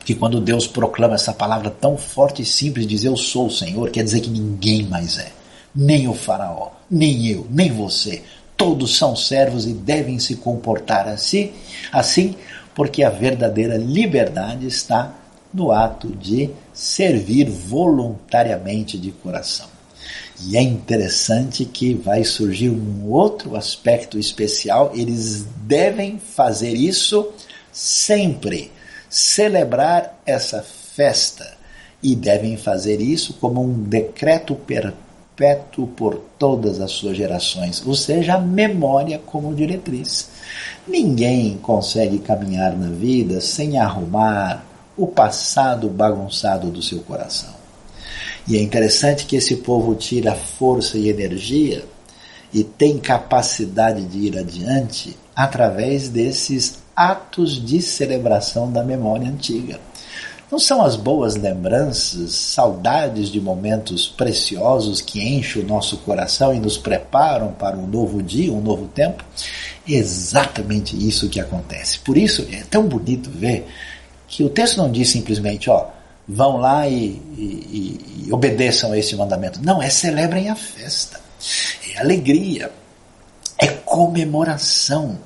que 0.06 0.14
quando 0.14 0.40
Deus 0.40 0.68
proclama 0.68 1.16
essa 1.16 1.34
palavra 1.34 1.72
tão 1.72 1.98
forte 1.98 2.44
e 2.44 2.46
simples, 2.46 2.86
diz 2.86 3.04
eu 3.04 3.18
sou 3.18 3.48
o 3.48 3.52
Senhor, 3.52 3.90
quer 3.90 4.04
dizer 4.04 4.22
que 4.22 4.30
ninguém 4.30 4.84
mais 4.84 5.18
é. 5.18 5.32
Nem 5.76 6.08
o 6.08 6.14
faraó, 6.14 6.72
nem 6.90 7.26
eu, 7.26 7.48
nem 7.50 7.72
você. 7.72 8.22
Todos 8.56 8.98
são 8.98 9.16
servos 9.16 9.66
e 9.66 9.74
devem 9.74 10.20
se 10.20 10.36
comportar 10.36 11.08
assim, 11.08 11.52
assim, 11.92 12.36
porque 12.76 13.04
a 13.04 13.10
verdadeira 13.10 13.78
liberdade 13.78 14.68
está 14.68 15.12
no 15.54 15.72
ato 15.72 16.08
de 16.08 16.50
servir 16.74 17.50
voluntariamente 17.50 18.98
de 18.98 19.12
coração. 19.12 19.68
E 20.46 20.58
é 20.58 20.62
interessante 20.62 21.64
que 21.64 21.94
vai 21.94 22.24
surgir 22.24 22.70
um 22.70 23.10
outro 23.10 23.56
aspecto 23.56 24.20
especial. 24.20 24.92
Eles 24.94 25.46
devem 25.66 26.20
fazer 26.20 26.74
isso 26.74 27.32
sempre, 27.72 28.72
celebrar 29.10 30.20
essa 30.26 30.62
festa. 30.62 31.58
E 32.02 32.16
devem 32.16 32.58
fazer 32.58 33.00
isso 33.00 33.36
como 33.36 33.62
um 33.64 33.84
decreto 33.84 34.56
perpétuo 34.56 35.88
por 35.88 36.22
todas 36.38 36.82
as 36.82 36.92
suas 36.92 37.16
gerações, 37.16 37.82
ou 37.86 37.96
seja, 37.96 38.34
a 38.34 38.40
memória 38.40 39.18
como 39.26 39.56
diretriz. 39.56 40.30
Ninguém 40.86 41.58
consegue 41.60 42.20
caminhar 42.20 42.78
na 42.78 42.90
vida 42.90 43.40
sem 43.40 43.78
arrumar 43.78 44.66
o 44.98 45.08
passado 45.08 45.90
bagunçado 45.90 46.70
do 46.70 46.82
seu 46.82 47.00
coração. 47.00 47.54
E 48.48 48.58
é 48.58 48.62
interessante 48.62 49.26
que 49.26 49.36
esse 49.36 49.58
povo 49.58 49.96
tira 49.96 50.36
força 50.36 50.98
e 50.98 51.10
energia 51.10 51.86
e 52.54 52.64
tem 52.64 53.00
capacidade 53.00 54.06
de 54.06 54.20
ir 54.20 54.38
adiante 54.38 55.18
através 55.36 56.10
desses 56.10 56.84
atos 56.96 57.64
de 57.64 57.82
celebração 57.82 58.72
da 58.72 58.84
memória 58.84 59.28
antiga. 59.28 59.80
Não 60.52 60.60
são 60.60 60.84
as 60.84 60.96
boas 60.96 61.36
lembranças, 61.36 62.36
saudades 62.36 63.30
de 63.30 63.42
momentos 63.42 64.08
preciosos 64.08 65.02
que 65.02 65.20
enchem 65.20 65.64
o 65.64 65.68
nosso 65.68 65.98
coração 65.98 66.54
e 66.54 66.60
nos 66.60 66.78
preparam 66.78 67.52
para 67.54 67.76
um 67.76 67.88
novo 67.88 68.22
dia, 68.22 68.54
um 68.54 68.62
novo 68.62 68.86
tempo? 68.86 69.26
Exatamente 69.88 70.96
isso 70.96 71.28
que 71.28 71.40
acontece. 71.40 71.98
Por 72.00 72.20
isso 72.20 72.48
é 72.52 72.64
tão 72.70 72.84
bonito 72.84 73.32
ver 73.32 73.66
que 74.28 74.44
o 74.44 74.50
texto 74.50 74.78
não 74.78 74.92
diz 74.92 75.10
simplesmente, 75.10 75.70
ó, 75.70 75.88
vão 76.28 76.58
lá 76.58 76.88
e, 76.88 77.22
e, 77.38 78.26
e 78.28 78.34
obedeçam 78.34 78.92
a 78.92 78.98
esse 78.98 79.16
mandamento. 79.16 79.62
Não, 79.62 79.82
é 79.82 79.90
celebrem 79.90 80.50
a 80.50 80.56
festa, 80.56 81.20
é 81.94 82.00
alegria, 82.00 82.72
é 83.58 83.68
comemoração. 83.68 85.18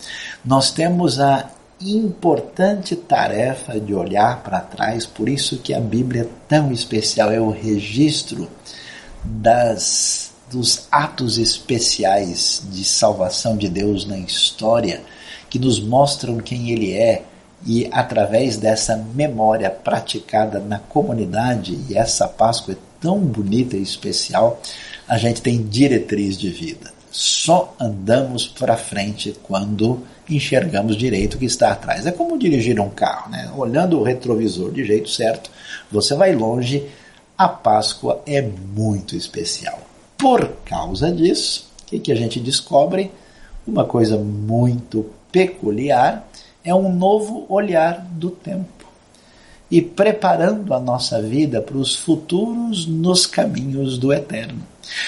Nós 0.43 0.71
temos 0.71 1.19
a 1.19 1.49
importante 1.79 2.95
tarefa 2.95 3.79
de 3.79 3.93
olhar 3.93 4.41
para 4.41 4.59
trás, 4.59 5.05
por 5.05 5.29
isso 5.29 5.59
que 5.59 5.73
a 5.73 5.79
Bíblia 5.79 6.23
é 6.23 6.29
tão 6.47 6.71
especial, 6.71 7.31
é 7.31 7.39
o 7.39 7.51
registro 7.51 8.49
das 9.23 10.27
dos 10.49 10.87
atos 10.89 11.37
especiais 11.37 12.63
de 12.71 12.83
salvação 12.83 13.57
de 13.57 13.67
Deus 13.67 14.05
na 14.05 14.17
história 14.17 15.03
que 15.49 15.59
nos 15.59 15.79
mostram 15.79 16.37
quem 16.37 16.71
ele 16.71 16.93
é, 16.93 17.23
e 17.67 17.89
através 17.91 18.55
dessa 18.55 18.95
memória 19.13 19.69
praticada 19.69 20.57
na 20.57 20.79
comunidade, 20.79 21.77
e 21.89 21.97
essa 21.97 22.25
Páscoa 22.25 22.75
é 22.75 22.77
tão 23.01 23.19
bonita 23.19 23.75
e 23.75 23.81
especial, 23.81 24.61
a 25.05 25.17
gente 25.17 25.41
tem 25.41 25.61
diretriz 25.61 26.37
de 26.37 26.49
vida. 26.49 26.95
só 27.11 27.75
andamos 27.79 28.47
para 28.47 28.77
frente 28.77 29.35
quando 29.43 30.03
enxergamos 30.29 30.95
direito 30.95 31.35
o 31.35 31.37
que 31.39 31.45
está 31.45 31.71
atrás. 31.71 32.05
É 32.05 32.11
como 32.11 32.37
dirigir 32.37 32.79
um 32.79 32.89
carro, 32.89 33.31
né? 33.31 33.51
Olhando 33.55 33.99
o 33.99 34.03
retrovisor 34.03 34.71
de 34.71 34.85
jeito 34.85 35.09
certo, 35.09 35.49
você 35.91 36.15
vai 36.15 36.35
longe. 36.35 36.87
A 37.37 37.47
Páscoa 37.47 38.21
é 38.25 38.41
muito 38.41 39.15
especial. 39.15 39.79
Por 40.17 40.47
causa 40.65 41.11
disso, 41.11 41.69
o 41.81 41.85
que, 41.85 41.99
que 41.99 42.11
a 42.11 42.15
gente 42.15 42.39
descobre? 42.39 43.11
Uma 43.65 43.83
coisa 43.85 44.17
muito 44.17 45.09
peculiar 45.31 46.27
é 46.67 46.75
um 46.75 46.93
novo 46.93 47.45
olhar 47.47 48.05
do 48.11 48.29
tempo 48.29 48.85
e 49.71 49.81
preparando 49.81 50.73
a 50.73 50.79
nossa 50.79 51.21
vida 51.21 51.61
para 51.61 51.77
os 51.77 51.95
futuros 51.95 52.85
nos 52.85 53.25
caminhos 53.25 53.97
do 53.97 54.11
eterno. 54.11 54.61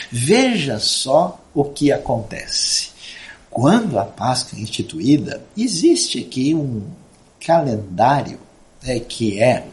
Veja 0.09 0.79
só 0.79 1.37
o 1.53 1.65
que 1.65 1.91
acontece. 1.91 2.91
Quando 3.49 3.99
a 3.99 4.05
Páscoa 4.05 4.57
é 4.57 4.61
instituída, 4.61 5.41
existe 5.57 6.19
aqui 6.19 6.55
um 6.55 6.83
calendário 7.45 8.39
é, 8.85 8.97
que 8.97 9.41
é 9.41 9.65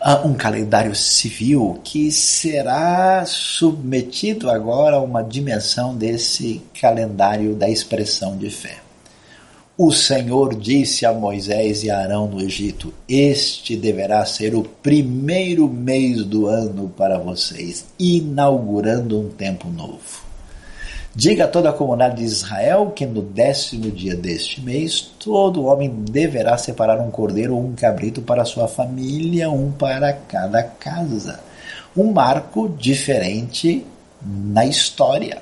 uh, 0.00 0.26
um 0.26 0.34
calendário 0.34 0.94
civil 0.94 1.80
que 1.82 2.12
será 2.12 3.24
submetido 3.26 4.48
agora 4.48 4.96
a 4.96 5.02
uma 5.02 5.22
dimensão 5.22 5.96
desse 5.96 6.62
calendário 6.80 7.56
da 7.56 7.68
expressão 7.68 8.36
de 8.36 8.50
fé. 8.50 8.81
O 9.76 9.90
Senhor 9.90 10.54
disse 10.54 11.06
a 11.06 11.14
Moisés 11.14 11.82
e 11.82 11.90
Arão 11.90 12.28
no 12.28 12.42
Egito: 12.42 12.92
Este 13.08 13.74
deverá 13.74 14.22
ser 14.26 14.54
o 14.54 14.62
primeiro 14.62 15.66
mês 15.66 16.26
do 16.26 16.46
ano 16.46 16.92
para 16.94 17.18
vocês, 17.18 17.86
inaugurando 17.98 19.18
um 19.18 19.30
tempo 19.30 19.68
novo. 19.68 20.22
Diga 21.14 21.44
a 21.44 21.48
toda 21.48 21.70
a 21.70 21.72
comunidade 21.72 22.16
de 22.16 22.24
Israel 22.24 22.92
que 22.94 23.06
no 23.06 23.22
décimo 23.22 23.90
dia 23.90 24.14
deste 24.14 24.60
mês, 24.60 25.00
todo 25.18 25.64
homem 25.64 25.88
deverá 25.88 26.58
separar 26.58 27.00
um 27.00 27.10
cordeiro 27.10 27.54
ou 27.54 27.64
um 27.64 27.74
cabrito 27.74 28.20
para 28.20 28.44
sua 28.44 28.68
família, 28.68 29.50
um 29.50 29.72
para 29.72 30.12
cada 30.12 30.62
casa. 30.62 31.40
Um 31.96 32.12
marco 32.12 32.68
diferente 32.68 33.86
na 34.22 34.66
história. 34.66 35.40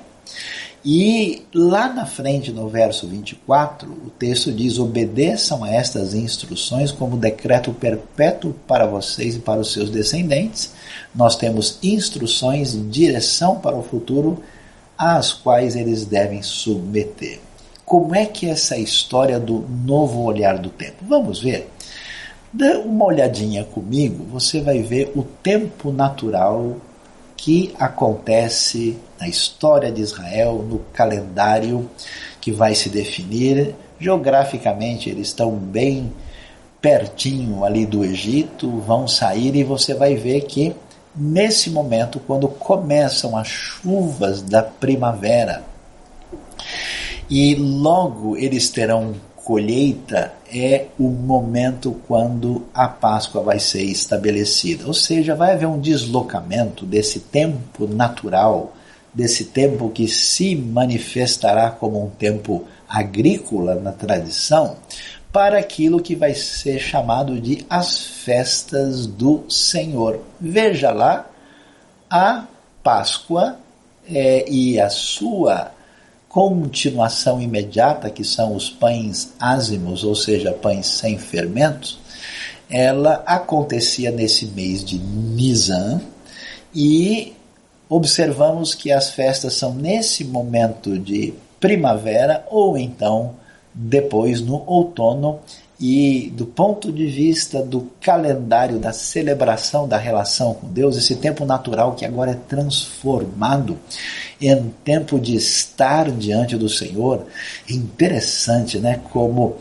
E 0.83 1.43
lá 1.53 1.93
na 1.93 2.07
frente, 2.07 2.51
no 2.51 2.67
verso 2.67 3.07
24, 3.07 3.87
o 3.87 4.09
texto 4.09 4.51
diz: 4.51 4.79
Obedeçam 4.79 5.63
a 5.63 5.69
estas 5.69 6.15
instruções 6.15 6.91
como 6.91 7.17
decreto 7.17 7.71
perpétuo 7.71 8.55
para 8.67 8.87
vocês 8.87 9.35
e 9.35 9.39
para 9.39 9.59
os 9.59 9.71
seus 9.71 9.91
descendentes. 9.91 10.73
Nós 11.13 11.35
temos 11.35 11.77
instruções, 11.83 12.75
direção 12.89 13.59
para 13.59 13.75
o 13.75 13.83
futuro, 13.83 14.41
às 14.97 15.31
quais 15.31 15.75
eles 15.75 16.03
devem 16.03 16.41
submeter. 16.41 17.39
Como 17.85 18.15
é 18.15 18.25
que 18.25 18.47
é 18.47 18.49
essa 18.49 18.77
história 18.77 19.39
do 19.39 19.65
novo 19.85 20.21
olhar 20.23 20.57
do 20.57 20.69
tempo? 20.69 21.03
Vamos 21.07 21.41
ver. 21.41 21.69
Dá 22.51 22.79
uma 22.79 23.05
olhadinha 23.05 23.63
comigo, 23.63 24.25
você 24.25 24.61
vai 24.61 24.81
ver 24.81 25.11
o 25.15 25.23
tempo 25.23 25.91
natural 25.91 26.77
que 27.37 27.73
acontece 27.79 28.97
na 29.21 29.27
história 29.27 29.91
de 29.91 30.01
Israel, 30.01 30.65
no 30.67 30.79
calendário 30.91 31.87
que 32.41 32.51
vai 32.51 32.73
se 32.73 32.89
definir. 32.89 33.75
Geograficamente, 33.99 35.11
eles 35.11 35.27
estão 35.27 35.51
bem 35.51 36.11
pertinho 36.81 37.63
ali 37.63 37.85
do 37.85 38.03
Egito, 38.03 38.79
vão 38.79 39.07
sair 39.07 39.55
e 39.55 39.63
você 39.63 39.93
vai 39.93 40.15
ver 40.15 40.41
que 40.41 40.75
nesse 41.15 41.69
momento, 41.69 42.19
quando 42.19 42.47
começam 42.47 43.37
as 43.37 43.47
chuvas 43.47 44.41
da 44.41 44.63
primavera, 44.63 45.63
e 47.29 47.53
logo 47.53 48.35
eles 48.35 48.69
terão 48.71 49.13
colheita 49.43 50.33
é 50.53 50.87
o 50.99 51.09
momento 51.09 51.95
quando 52.07 52.63
a 52.73 52.87
Páscoa 52.87 53.41
vai 53.41 53.59
ser 53.59 53.83
estabelecida. 53.83 54.85
Ou 54.85 54.93
seja, 54.93 55.35
vai 55.35 55.53
haver 55.53 55.65
um 55.65 55.79
deslocamento 55.79 56.85
desse 56.85 57.19
tempo 57.19 57.87
natural, 57.87 58.73
desse 59.13 59.45
tempo 59.45 59.89
que 59.89 60.07
se 60.07 60.55
manifestará 60.55 61.69
como 61.69 62.03
um 62.03 62.09
tempo 62.09 62.65
agrícola 62.87 63.75
na 63.75 63.91
tradição, 63.91 64.77
para 65.31 65.59
aquilo 65.59 66.01
que 66.01 66.15
vai 66.15 66.33
ser 66.33 66.79
chamado 66.79 67.39
de 67.39 67.65
as 67.69 68.05
festas 68.05 69.05
do 69.05 69.45
Senhor. 69.49 70.19
Veja 70.39 70.91
lá 70.91 71.29
a 72.09 72.45
Páscoa 72.83 73.57
é, 74.09 74.49
e 74.49 74.79
a 74.79 74.89
sua 74.89 75.71
continuação 76.27 77.41
imediata, 77.41 78.09
que 78.09 78.23
são 78.23 78.55
os 78.55 78.69
pães 78.69 79.33
ázimos, 79.39 80.03
ou 80.03 80.15
seja, 80.15 80.51
pães 80.51 80.87
sem 80.87 81.17
fermentos, 81.17 81.99
ela 82.69 83.21
acontecia 83.25 84.11
nesse 84.11 84.45
mês 84.47 84.83
de 84.83 84.97
Nisan 84.97 86.01
e 86.73 87.33
observamos 87.91 88.73
que 88.73 88.89
as 88.89 89.09
festas 89.09 89.53
são 89.55 89.73
nesse 89.73 90.23
momento 90.23 90.97
de 90.97 91.33
primavera 91.59 92.45
ou 92.49 92.77
então 92.77 93.35
depois 93.73 94.39
no 94.39 94.63
outono 94.65 95.39
e 95.77 96.31
do 96.33 96.45
ponto 96.45 96.89
de 96.89 97.05
vista 97.07 97.61
do 97.61 97.89
calendário 97.99 98.79
da 98.79 98.93
celebração 98.93 99.89
da 99.89 99.97
relação 99.97 100.53
com 100.53 100.67
Deus, 100.67 100.95
esse 100.95 101.17
tempo 101.17 101.43
natural 101.43 101.93
que 101.93 102.05
agora 102.05 102.31
é 102.31 102.35
transformado 102.47 103.77
em 104.39 104.71
tempo 104.85 105.19
de 105.19 105.35
estar 105.35 106.09
diante 106.11 106.55
do 106.55 106.69
Senhor, 106.69 107.25
é 107.69 107.73
interessante, 107.73 108.79
né? 108.79 109.01
Como 109.11 109.57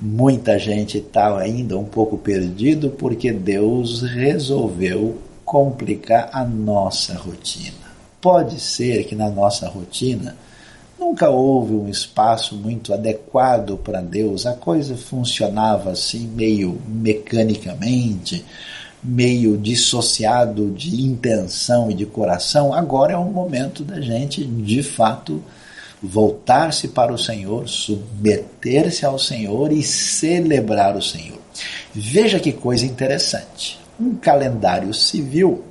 muita 0.00 0.58
gente 0.58 0.98
está 0.98 1.36
ainda 1.36 1.76
um 1.76 1.84
pouco 1.84 2.16
perdido 2.16 2.88
porque 2.90 3.30
Deus 3.30 4.02
resolveu 4.02 5.18
complicar 5.44 6.30
a 6.32 6.44
nossa 6.44 7.14
rotina. 7.14 7.94
Pode 8.20 8.58
ser 8.60 9.04
que 9.04 9.14
na 9.14 9.28
nossa 9.28 9.68
rotina 9.68 10.36
Nunca 10.98 11.28
houve 11.28 11.74
um 11.74 11.88
espaço 11.88 12.54
muito 12.56 12.94
adequado 12.94 13.76
para 13.76 14.00
Deus, 14.00 14.46
a 14.46 14.54
coisa 14.54 14.96
funcionava 14.96 15.90
assim, 15.90 16.26
meio 16.26 16.80
mecanicamente, 16.88 18.44
meio 19.02 19.58
dissociado 19.58 20.70
de 20.70 21.02
intenção 21.02 21.90
e 21.90 21.94
de 21.94 22.06
coração. 22.06 22.72
Agora 22.72 23.12
é 23.12 23.16
o 23.16 23.24
momento 23.24 23.84
da 23.84 24.00
gente, 24.00 24.44
de 24.44 24.82
fato, 24.82 25.42
voltar-se 26.02 26.88
para 26.88 27.12
o 27.12 27.18
Senhor, 27.18 27.68
submeter-se 27.68 29.04
ao 29.04 29.18
Senhor 29.18 29.72
e 29.72 29.82
celebrar 29.82 30.96
o 30.96 31.02
Senhor. 31.02 31.38
Veja 31.92 32.40
que 32.40 32.52
coisa 32.52 32.86
interessante. 32.86 33.83
Um 34.00 34.14
calendário 34.16 34.92
civil 34.92 35.64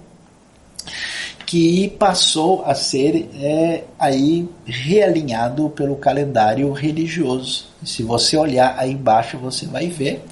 que 1.45 1.87
passou 1.99 2.63
a 2.65 2.73
ser 2.73 3.29
é, 3.35 3.83
aí 3.99 4.49
realinhado 4.65 5.69
pelo 5.69 5.95
calendário 5.95 6.71
religioso. 6.71 7.67
Se 7.85 8.01
você 8.01 8.35
olhar 8.35 8.75
aí 8.77 8.91
embaixo, 8.91 9.37
você 9.37 9.67
vai 9.67 9.87
ver 9.87 10.25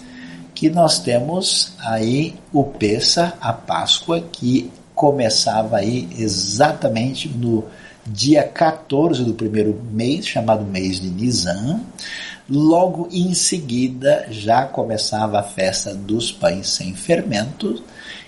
que 0.55 0.69
nós 0.69 0.99
temos 0.99 1.73
aí 1.79 2.33
o 2.51 2.63
Pessa, 2.63 3.37
a 3.39 3.53
Páscoa, 3.53 4.21
que 4.31 4.71
começava 4.95 5.77
aí 5.77 6.07
exatamente 6.17 7.29
no 7.29 7.65
dia 8.05 8.43
14 8.43 9.23
do 9.23 9.33
primeiro 9.33 9.79
mês, 9.91 10.25
chamado 10.25 10.65
mês 10.65 10.99
de 10.99 11.07
Nisan. 11.07 11.81
Logo 12.53 13.07
em 13.13 13.33
seguida 13.33 14.27
já 14.29 14.65
começava 14.65 15.39
a 15.39 15.43
festa 15.43 15.95
dos 15.95 16.33
pães 16.33 16.67
sem 16.67 16.93
fermento 16.93 17.81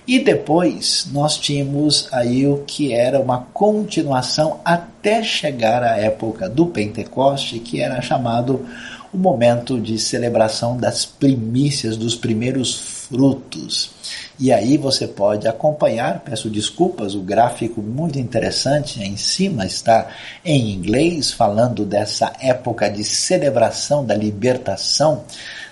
e 0.06 0.20
depois 0.20 1.08
nós 1.12 1.38
tínhamos 1.38 2.08
aí 2.12 2.46
o 2.46 2.64
que 2.68 2.94
era 2.94 3.20
uma 3.20 3.40
continuação 3.54 4.60
até 4.66 5.24
chegar 5.24 5.82
à 5.82 5.98
época 5.98 6.50
do 6.50 6.66
Pentecoste, 6.66 7.60
que 7.60 7.82
era 7.82 8.02
chamado 8.02 8.66
o 9.14 9.18
momento 9.18 9.80
de 9.80 9.98
celebração 10.00 10.76
das 10.76 11.06
primícias, 11.06 11.96
dos 11.96 12.16
primeiros 12.16 13.06
frutos. 13.08 13.92
E 14.40 14.52
aí 14.52 14.76
você 14.76 15.08
pode 15.08 15.48
acompanhar, 15.48 16.22
peço 16.22 16.50
desculpas, 16.50 17.14
o 17.14 17.22
gráfico 17.22 17.82
muito 17.82 18.18
interessante 18.18 19.02
em 19.02 19.16
cima 19.16 19.66
está 19.66 20.08
em 20.44 20.72
inglês, 20.72 21.32
falando 21.32 21.86
dessa 21.86 22.34
época 22.42 22.90
de 22.90 23.04
celebração 23.04 24.04
da 24.04 24.16
libertação. 24.16 25.24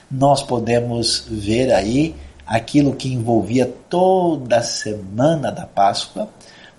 Nós 0.10 0.44
podemos 0.44 1.26
ver 1.28 1.74
aí 1.74 2.16
aquilo 2.52 2.94
que 2.94 3.08
envolvia 3.08 3.66
toda 3.90 4.58
a 4.58 4.62
semana 4.62 5.50
da 5.50 5.66
Páscoa. 5.66 6.28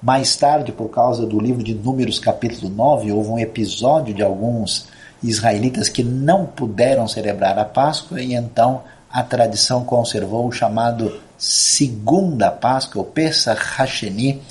Mais 0.02 0.36
tarde, 0.36 0.70
por 0.70 0.90
causa 0.90 1.24
do 1.24 1.40
livro 1.40 1.62
de 1.62 1.72
Números, 1.72 2.18
capítulo 2.18 2.70
9, 2.70 3.10
houve 3.10 3.30
um 3.30 3.38
episódio 3.38 4.12
de 4.12 4.22
alguns 4.22 4.86
israelitas 5.22 5.88
que 5.88 6.04
não 6.04 6.44
puderam 6.44 7.08
celebrar 7.08 7.58
a 7.58 7.64
Páscoa 7.64 8.20
e 8.20 8.34
então 8.34 8.82
a 9.10 9.22
tradição 9.22 9.82
conservou 9.82 10.46
o 10.46 10.52
chamado 10.52 11.18
Segunda 11.38 12.50
Páscoa, 12.50 13.00
o 13.00 13.06
Pesach 13.06 13.62
Hasheni, 13.78 14.42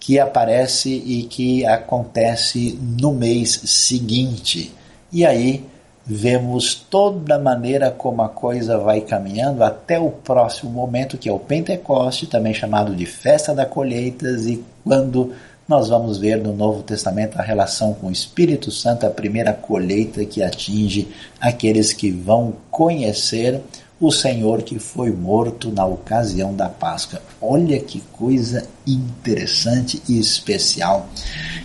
que 0.00 0.18
aparece 0.18 0.90
e 0.90 1.22
que 1.30 1.64
acontece 1.64 2.76
no 2.98 3.12
mês 3.12 3.52
seguinte. 3.66 4.74
E 5.12 5.24
aí 5.24 5.69
vemos 6.06 6.74
toda 6.74 7.36
a 7.36 7.38
maneira 7.38 7.90
como 7.90 8.22
a 8.22 8.28
coisa 8.28 8.78
vai 8.78 9.00
caminhando 9.00 9.62
até 9.62 9.98
o 9.98 10.10
próximo 10.10 10.70
momento, 10.70 11.18
que 11.18 11.28
é 11.28 11.32
o 11.32 11.38
Pentecoste, 11.38 12.26
também 12.26 12.54
chamado 12.54 12.94
de 12.94 13.06
Festa 13.06 13.54
da 13.54 13.66
Colheitas, 13.66 14.46
e 14.46 14.64
quando 14.82 15.32
nós 15.68 15.88
vamos 15.88 16.18
ver 16.18 16.38
no 16.38 16.52
Novo 16.52 16.82
Testamento 16.82 17.38
a 17.38 17.42
relação 17.42 17.94
com 17.94 18.08
o 18.08 18.12
Espírito 18.12 18.72
Santo, 18.72 19.06
a 19.06 19.10
primeira 19.10 19.52
colheita 19.52 20.24
que 20.24 20.42
atinge 20.42 21.08
aqueles 21.40 21.92
que 21.92 22.10
vão 22.10 22.54
conhecer 22.70 23.60
o 24.00 24.10
Senhor 24.10 24.62
que 24.62 24.78
foi 24.78 25.12
morto 25.12 25.70
na 25.70 25.84
ocasião 25.84 26.54
da 26.54 26.68
Páscoa. 26.68 27.20
Olha 27.40 27.78
que 27.78 28.00
coisa 28.12 28.66
interessante 28.86 30.02
e 30.08 30.18
especial 30.18 31.06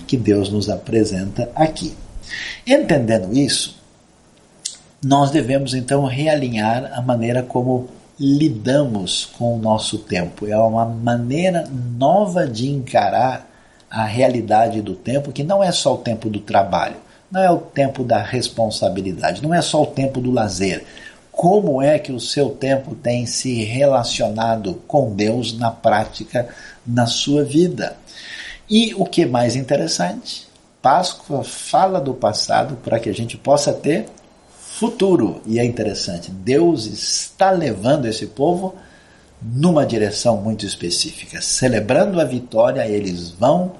que 0.05 0.17
Deus 0.17 0.49
nos 0.51 0.69
apresenta 0.69 1.49
aqui. 1.55 1.95
Entendendo 2.67 3.35
isso, 3.35 3.74
nós 5.05 5.29
devemos 5.29 5.75
então 5.75 6.03
realinhar 6.05 6.91
a 6.91 6.99
maneira 6.99 7.43
como 7.43 7.87
lidamos 8.19 9.25
com 9.37 9.55
o 9.55 9.59
nosso 9.59 9.99
tempo. 9.99 10.47
É 10.47 10.57
uma 10.57 10.83
maneira 10.83 11.69
nova 11.69 12.47
de 12.47 12.71
encarar 12.71 13.47
a 13.87 14.03
realidade 14.03 14.81
do 14.81 14.95
tempo, 14.95 15.31
que 15.31 15.43
não 15.43 15.63
é 15.63 15.71
só 15.71 15.93
o 15.93 15.99
tempo 15.99 16.27
do 16.27 16.39
trabalho, 16.39 16.95
não 17.31 17.39
é 17.39 17.51
o 17.51 17.59
tempo 17.59 18.03
da 18.03 18.17
responsabilidade, 18.17 19.43
não 19.43 19.53
é 19.53 19.61
só 19.61 19.83
o 19.83 19.87
tempo 19.87 20.19
do 20.19 20.31
lazer. 20.31 20.83
Como 21.31 21.83
é 21.83 21.99
que 21.99 22.11
o 22.11 22.19
seu 22.19 22.49
tempo 22.49 22.95
tem 22.95 23.27
se 23.27 23.63
relacionado 23.63 24.81
com 24.87 25.13
Deus 25.13 25.55
na 25.55 25.69
prática, 25.69 26.47
na 26.83 27.05
sua 27.05 27.43
vida? 27.43 27.95
E 28.67 28.95
o 28.95 29.05
que 29.05 29.21
é 29.21 29.27
mais 29.27 29.55
interessante, 29.55 30.47
Páscoa 30.81 31.43
fala 31.43 32.01
do 32.01 32.15
passado 32.15 32.75
para 32.83 32.99
que 32.99 33.09
a 33.09 33.13
gente 33.13 33.37
possa 33.37 33.71
ter 33.71 34.07
futuro. 34.75 35.41
E 35.45 35.57
é 35.57 35.63
interessante, 35.63 36.29
Deus 36.29 36.85
está 36.85 37.49
levando 37.49 38.05
esse 38.05 38.27
povo 38.27 38.75
numa 39.41 39.85
direção 39.85 40.37
muito 40.37 40.65
específica. 40.65 41.41
Celebrando 41.41 42.19
a 42.19 42.25
vitória, 42.25 42.85
eles 42.85 43.31
vão 43.31 43.73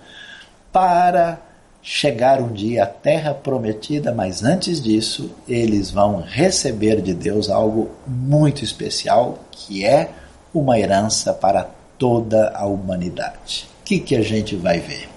para 0.72 1.40
chegar 1.82 2.42
um 2.42 2.52
dia 2.52 2.84
à 2.84 2.88
terra 2.88 3.34
prometida, 3.34 4.14
mas 4.14 4.42
antes 4.42 4.82
disso, 4.82 5.32
eles 5.48 5.92
vão 5.92 6.22
receber 6.22 7.02
de 7.02 7.14
Deus 7.14 7.50
algo 7.50 7.92
muito 8.08 8.64
especial, 8.64 9.40
que 9.52 9.86
é 9.86 10.10
uma 10.54 10.80
herança 10.80 11.34
para 11.34 11.70
toda 11.98 12.52
a 12.56 12.66
humanidade. 12.66 13.68
O 13.82 13.84
que, 13.84 14.00
que 14.00 14.16
a 14.16 14.22
gente 14.22 14.56
vai 14.56 14.80
ver? 14.80 15.10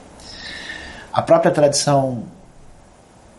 A 1.13 1.23
própria 1.23 1.53
tradição 1.53 2.25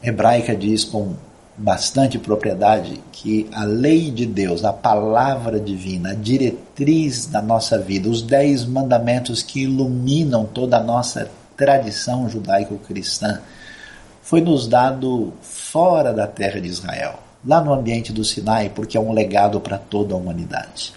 hebraica 0.02 0.56
diz 0.56 0.86
com 0.86 1.16
bastante 1.60 2.18
propriedade 2.18 3.04
que 3.12 3.50
a 3.52 3.66
lei 3.66 4.10
de 4.10 4.26
Deus, 4.26 4.64
a 4.64 4.72
palavra 4.72 5.60
divina, 5.60 6.12
a 6.12 6.16
diretriz 6.16 7.26
da 7.26 7.42
nossa 7.42 7.78
vida, 7.78 8.08
os 8.10 8.22
dez 8.22 8.66
mandamentos 8.66 9.44
que 9.44 9.64
iluminam 9.64 10.46
toda 10.46 10.78
a 10.78 10.84
nossa 10.84 11.30
tradição 11.58 12.30
judaico-cristã, 12.30 13.42
foi 14.22 14.40
nos 14.40 14.68
dado 14.68 15.34
fora 15.42 16.14
da 16.14 16.26
terra 16.26 16.62
de 16.62 16.70
Israel, 16.70 17.20
lá 17.46 17.60
no 17.60 17.74
ambiente 17.74 18.14
do 18.14 18.24
Sinai, 18.24 18.72
porque 18.74 18.96
é 18.96 19.02
um 19.02 19.12
legado 19.12 19.60
para 19.60 19.78
toda 19.78 20.14
a 20.14 20.18
humanidade. 20.18 20.94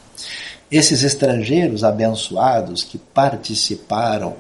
Esses 0.71 1.03
estrangeiros 1.03 1.83
abençoados 1.83 2.85
que 2.85 2.99
participaram 2.99 4.35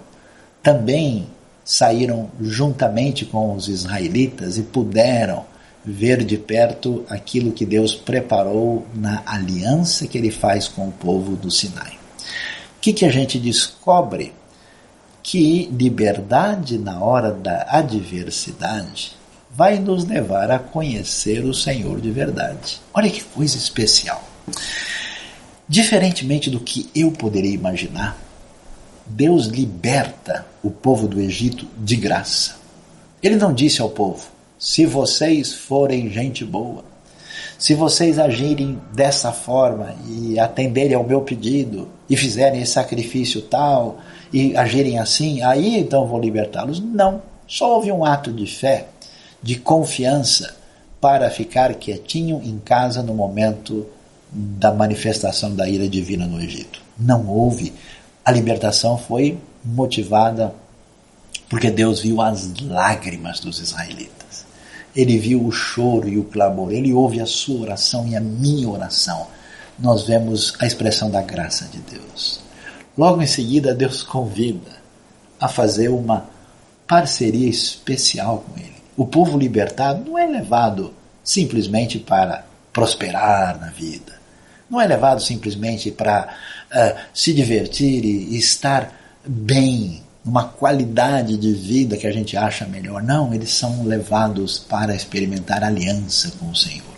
também 0.62 1.27
saíram 1.64 2.31
juntamente 2.41 3.25
com 3.25 3.55
os 3.55 3.66
israelitas 3.66 4.57
e 4.57 4.62
puderam 4.62 5.52
ver 5.85 6.24
de 6.24 6.39
perto 6.39 7.05
aquilo 7.09 7.53
que 7.53 7.66
Deus 7.66 7.95
preparou 7.95 8.87
na 8.95 9.22
aliança 9.26 10.07
que 10.07 10.16
ele 10.16 10.30
faz 10.30 10.68
com 10.68 10.89
o 10.89 10.93
povo 10.93 11.35
do 11.35 11.51
Sinai. 11.51 11.93
O 12.76 12.80
que, 12.80 12.93
que 12.93 13.05
a 13.05 13.11
gente 13.11 13.39
descobre? 13.39 14.33
Que 15.22 15.68
liberdade 15.72 16.78
na 16.78 17.01
hora 17.01 17.33
da 17.33 17.66
adversidade 17.68 19.16
vai 19.51 19.78
nos 19.78 20.05
levar 20.05 20.51
a 20.51 20.59
conhecer 20.59 21.45
o 21.45 21.55
Senhor 21.55 22.01
de 22.01 22.11
verdade. 22.11 22.80
Olha 22.95 23.11
que 23.11 23.22
coisa 23.22 23.57
especial. 23.57 24.22
Diferentemente 25.68 26.51
do 26.51 26.59
que 26.59 26.91
eu 26.95 27.12
poderia 27.12 27.53
imaginar, 27.53 28.18
Deus 29.07 29.47
liberta 29.47 30.47
o 30.62 30.70
povo 30.70 31.07
do 31.07 31.20
Egito 31.20 31.66
de 31.78 31.97
graça. 31.97 32.57
Ele 33.22 33.37
não 33.37 33.53
disse 33.53 33.80
ao 33.80 33.91
povo: 33.91 34.32
se 34.63 34.87
vocês 34.87 35.53
forem 35.53 36.09
gente 36.09 36.45
boa, 36.45 36.85
se 37.59 37.75
vocês 37.75 38.17
agirem 38.17 38.81
dessa 38.95 39.33
forma 39.33 39.93
e 40.07 40.39
atenderem 40.39 40.95
ao 40.95 41.03
meu 41.03 41.23
pedido 41.23 41.89
e 42.09 42.17
fizerem 42.17 42.63
esse 42.63 42.71
sacrifício 42.71 43.43
tal 43.43 43.99
e 44.33 44.57
agirem 44.57 45.01
assim, 45.01 45.43
aí 45.43 45.77
então 45.77 46.07
vou 46.07 46.21
libertá-los. 46.21 46.79
Não, 46.79 47.21
só 47.45 47.75
houve 47.75 47.91
um 47.91 48.05
ato 48.05 48.33
de 48.33 48.47
fé, 48.47 48.87
de 49.43 49.57
confiança 49.57 50.55
para 51.01 51.29
ficar 51.29 51.75
quietinho 51.75 52.41
em 52.45 52.61
casa 52.61 53.03
no 53.03 53.15
momento 53.15 53.85
da 54.31 54.73
manifestação 54.73 55.53
da 55.57 55.69
ira 55.69 55.89
divina 55.89 56.25
no 56.25 56.41
Egito. 56.41 56.81
Não 56.97 57.27
houve. 57.27 57.73
A 58.25 58.31
libertação 58.31 58.97
foi 58.97 59.37
motivada 59.65 60.55
porque 61.49 61.69
Deus 61.69 61.99
viu 61.99 62.21
as 62.21 62.49
lágrimas 62.61 63.41
dos 63.41 63.59
israelitas. 63.59 64.32
Ele 64.95 65.18
viu 65.18 65.45
o 65.45 65.51
choro 65.51 66.09
e 66.09 66.18
o 66.18 66.24
clamor, 66.24 66.72
ele 66.72 66.93
ouve 66.93 67.20
a 67.20 67.26
sua 67.26 67.62
oração 67.62 68.07
e 68.07 68.14
a 68.14 68.20
minha 68.20 68.68
oração. 68.68 69.26
Nós 69.78 70.07
vemos 70.07 70.55
a 70.59 70.66
expressão 70.66 71.11
da 71.11 71.22
graça 71.22 71.66
de 71.66 71.78
Deus. 71.78 72.40
Logo 72.97 73.22
em 73.22 73.26
seguida, 73.26 73.74
Deus 73.74 74.03
convida 74.03 74.70
a 75.40 75.49
fazer 75.49 75.88
uma 75.88 76.26
parceria 76.86 77.49
especial 77.49 78.45
com 78.47 78.61
Ele. 78.61 78.74
O 78.97 79.07
povo 79.07 79.38
libertado 79.38 80.05
não 80.05 80.18
é 80.18 80.26
levado 80.26 80.93
simplesmente 81.24 81.99
para 81.99 82.45
prosperar 82.72 83.59
na 83.59 83.68
vida, 83.68 84.12
não 84.68 84.80
é 84.80 84.86
levado 84.86 85.20
simplesmente 85.20 85.90
para 85.90 86.28
uh, 86.70 86.99
se 87.12 87.32
divertir 87.32 88.05
e 88.05 88.36
estar 88.36 88.93
bem 89.26 90.03
numa 90.25 90.45
qualidade 90.45 91.37
de 91.37 91.53
vida 91.53 91.97
que 91.97 92.07
a 92.07 92.12
gente 92.12 92.37
acha 92.37 92.66
melhor. 92.66 93.03
Não, 93.03 93.35
eles 93.35 93.51
são 93.51 93.85
levados 93.85 94.59
para 94.59 94.95
experimentar 94.95 95.64
aliança 95.64 96.33
com 96.39 96.51
o 96.51 96.57
Senhor. 96.57 96.93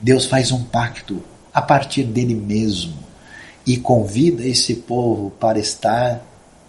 Deus 0.00 0.26
faz 0.26 0.50
um 0.50 0.62
pacto 0.64 1.22
a 1.52 1.60
partir 1.60 2.04
dele 2.04 2.34
mesmo 2.34 2.94
e 3.66 3.76
convida 3.76 4.46
esse 4.46 4.74
povo 4.74 5.30
para 5.30 5.58
estar 5.58 6.20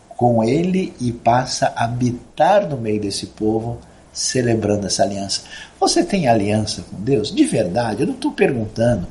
com 0.10 0.44
ele 0.44 0.94
e 1.00 1.12
passa 1.12 1.74
a 1.76 1.86
habitar 1.86 2.68
no 2.68 2.78
meio 2.78 3.02
desse 3.02 3.28
povo, 3.28 3.80
celebrando 4.14 4.88
essa 4.88 5.04
aliança. 5.04 5.42
Você 5.80 6.04
tem 6.04 6.28
aliança 6.28 6.84
com 6.90 7.02
Deus? 7.02 7.34
De 7.34 7.44
verdade, 7.46 8.02
eu 8.02 8.08
não 8.08 8.14
estou 8.14 8.32
perguntando 8.32 9.08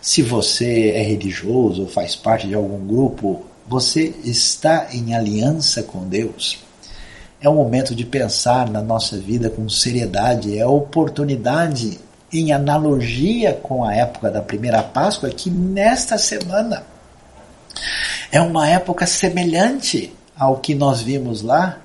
se 0.00 0.22
você 0.22 0.92
é 0.94 1.02
religioso 1.02 1.82
ou 1.82 1.88
faz 1.88 2.16
parte 2.16 2.48
de 2.48 2.54
algum 2.54 2.86
grupo 2.86 3.44
você 3.70 4.12
está 4.24 4.88
em 4.92 5.14
aliança 5.14 5.84
com 5.84 6.00
Deus? 6.00 6.58
É 7.40 7.48
o 7.48 7.54
momento 7.54 7.94
de 7.94 8.04
pensar 8.04 8.68
na 8.68 8.82
nossa 8.82 9.16
vida 9.16 9.48
com 9.48 9.68
seriedade, 9.68 10.58
é 10.58 10.62
a 10.62 10.68
oportunidade, 10.68 12.00
em 12.32 12.52
analogia 12.52 13.54
com 13.54 13.84
a 13.84 13.94
época 13.94 14.28
da 14.28 14.42
primeira 14.42 14.82
Páscoa, 14.82 15.30
que 15.30 15.48
nesta 15.48 16.18
semana 16.18 16.82
é 18.32 18.40
uma 18.40 18.68
época 18.68 19.06
semelhante 19.06 20.12
ao 20.36 20.56
que 20.56 20.74
nós 20.74 21.00
vimos 21.00 21.40
lá, 21.40 21.78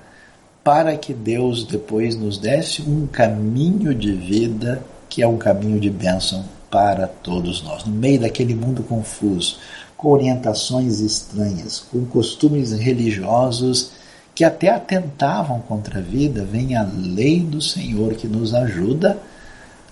para 0.64 0.96
que 0.96 1.14
Deus 1.14 1.64
depois 1.64 2.16
nos 2.16 2.36
desse 2.36 2.82
um 2.82 3.06
caminho 3.06 3.94
de 3.94 4.10
vida 4.10 4.82
que 5.08 5.22
é 5.22 5.26
um 5.26 5.38
caminho 5.38 5.78
de 5.78 5.88
bênção 5.88 6.44
para 6.68 7.06
todos 7.06 7.62
nós. 7.62 7.84
No 7.84 7.92
meio 7.92 8.20
daquele 8.20 8.54
mundo 8.54 8.82
confuso, 8.82 9.58
com 9.96 10.10
orientações 10.10 11.00
estranhas, 11.00 11.80
com 11.90 12.04
costumes 12.04 12.72
religiosos 12.72 13.92
que 14.34 14.44
até 14.44 14.68
atentavam 14.68 15.60
contra 15.60 15.98
a 15.98 16.02
vida, 16.02 16.44
vem 16.44 16.76
a 16.76 16.82
lei 16.82 17.40
do 17.40 17.60
Senhor 17.62 18.14
que 18.14 18.28
nos 18.28 18.54
ajuda 18.54 19.18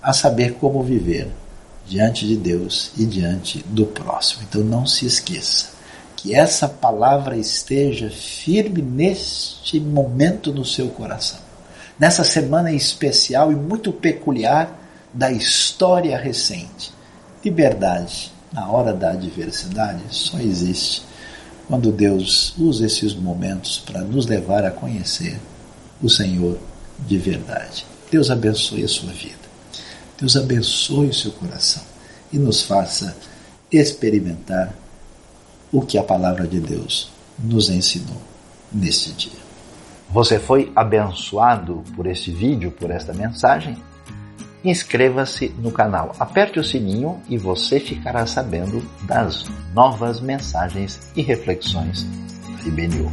a 0.02 0.12
saber 0.12 0.55
como 0.55 0.82
viver 0.82 1.30
diante 1.86 2.26
de 2.26 2.36
Deus 2.36 2.90
e 2.96 3.07
diante 3.07 3.64
do 3.66 3.86
próximo. 3.86 4.42
Então 4.42 4.62
não 4.62 4.86
se 4.86 5.07
esqueça 5.07 5.72
que 6.14 6.34
essa 6.34 6.68
palavra 6.68 7.36
esteja 7.36 8.11
firme 8.11 8.82
neste 8.82 9.80
momento 9.80 10.52
no 10.52 10.64
seu 10.64 10.88
coração. 10.88 11.38
Nessa 11.98 12.24
semana 12.24 12.72
especial 12.72 13.50
e 13.50 13.55
muito 13.55 13.92
peculiar 13.92 14.78
da 15.12 15.30
história 15.30 16.18
recente. 16.18 16.92
Liberdade 17.42 18.34
na 18.55 18.70
hora 18.70 18.94
da 18.94 19.11
adversidade 19.11 20.02
só 20.11 20.38
existe 20.38 21.05
quando 21.66 21.90
Deus 21.90 22.55
usa 22.57 22.86
esses 22.86 23.12
momentos 23.12 23.82
para 23.84 24.00
nos 24.02 24.26
levar 24.26 24.64
a 24.64 24.70
conhecer 24.70 25.40
o 26.00 26.09
Senhor 26.09 26.59
de 27.00 27.18
verdade. 27.18 27.84
Deus 28.11 28.30
abençoe 28.30 28.84
a 28.84 28.88
sua 28.88 29.12
vida. 29.12 29.44
Deus 30.18 30.36
abençoe 30.36 31.09
o 31.09 31.14
seu 31.14 31.32
coração 31.32 31.82
e 32.32 32.38
nos 32.38 32.62
faça 32.62 33.16
experimentar 33.72 34.72
o 35.72 35.82
que 35.82 35.98
a 35.98 36.02
palavra 36.05 36.46
de 36.46 36.61
Deus 36.61 37.11
nos 37.38 37.68
ensinou 37.68 38.22
neste 38.72 39.12
dia. 39.12 39.44
Você 40.11 40.38
foi 40.38 40.70
abençoado 40.76 41.82
por 41.96 42.07
este 42.07 42.30
vídeo, 42.30 42.70
por 42.70 42.90
esta 42.92 43.12
mensagem? 43.12 43.76
Inscreva-se 44.64 45.54
no 45.58 45.70
canal, 45.70 46.16
aperte 46.18 46.58
o 46.58 46.64
sininho 46.64 47.20
e 47.28 47.36
você 47.36 47.78
ficará 47.78 48.26
sabendo 48.26 48.82
das 49.02 49.44
novas 49.74 50.22
mensagens 50.22 51.12
e 51.14 51.20
reflexões 51.20 52.06
da 52.62 52.68
IBNU. 52.68 53.12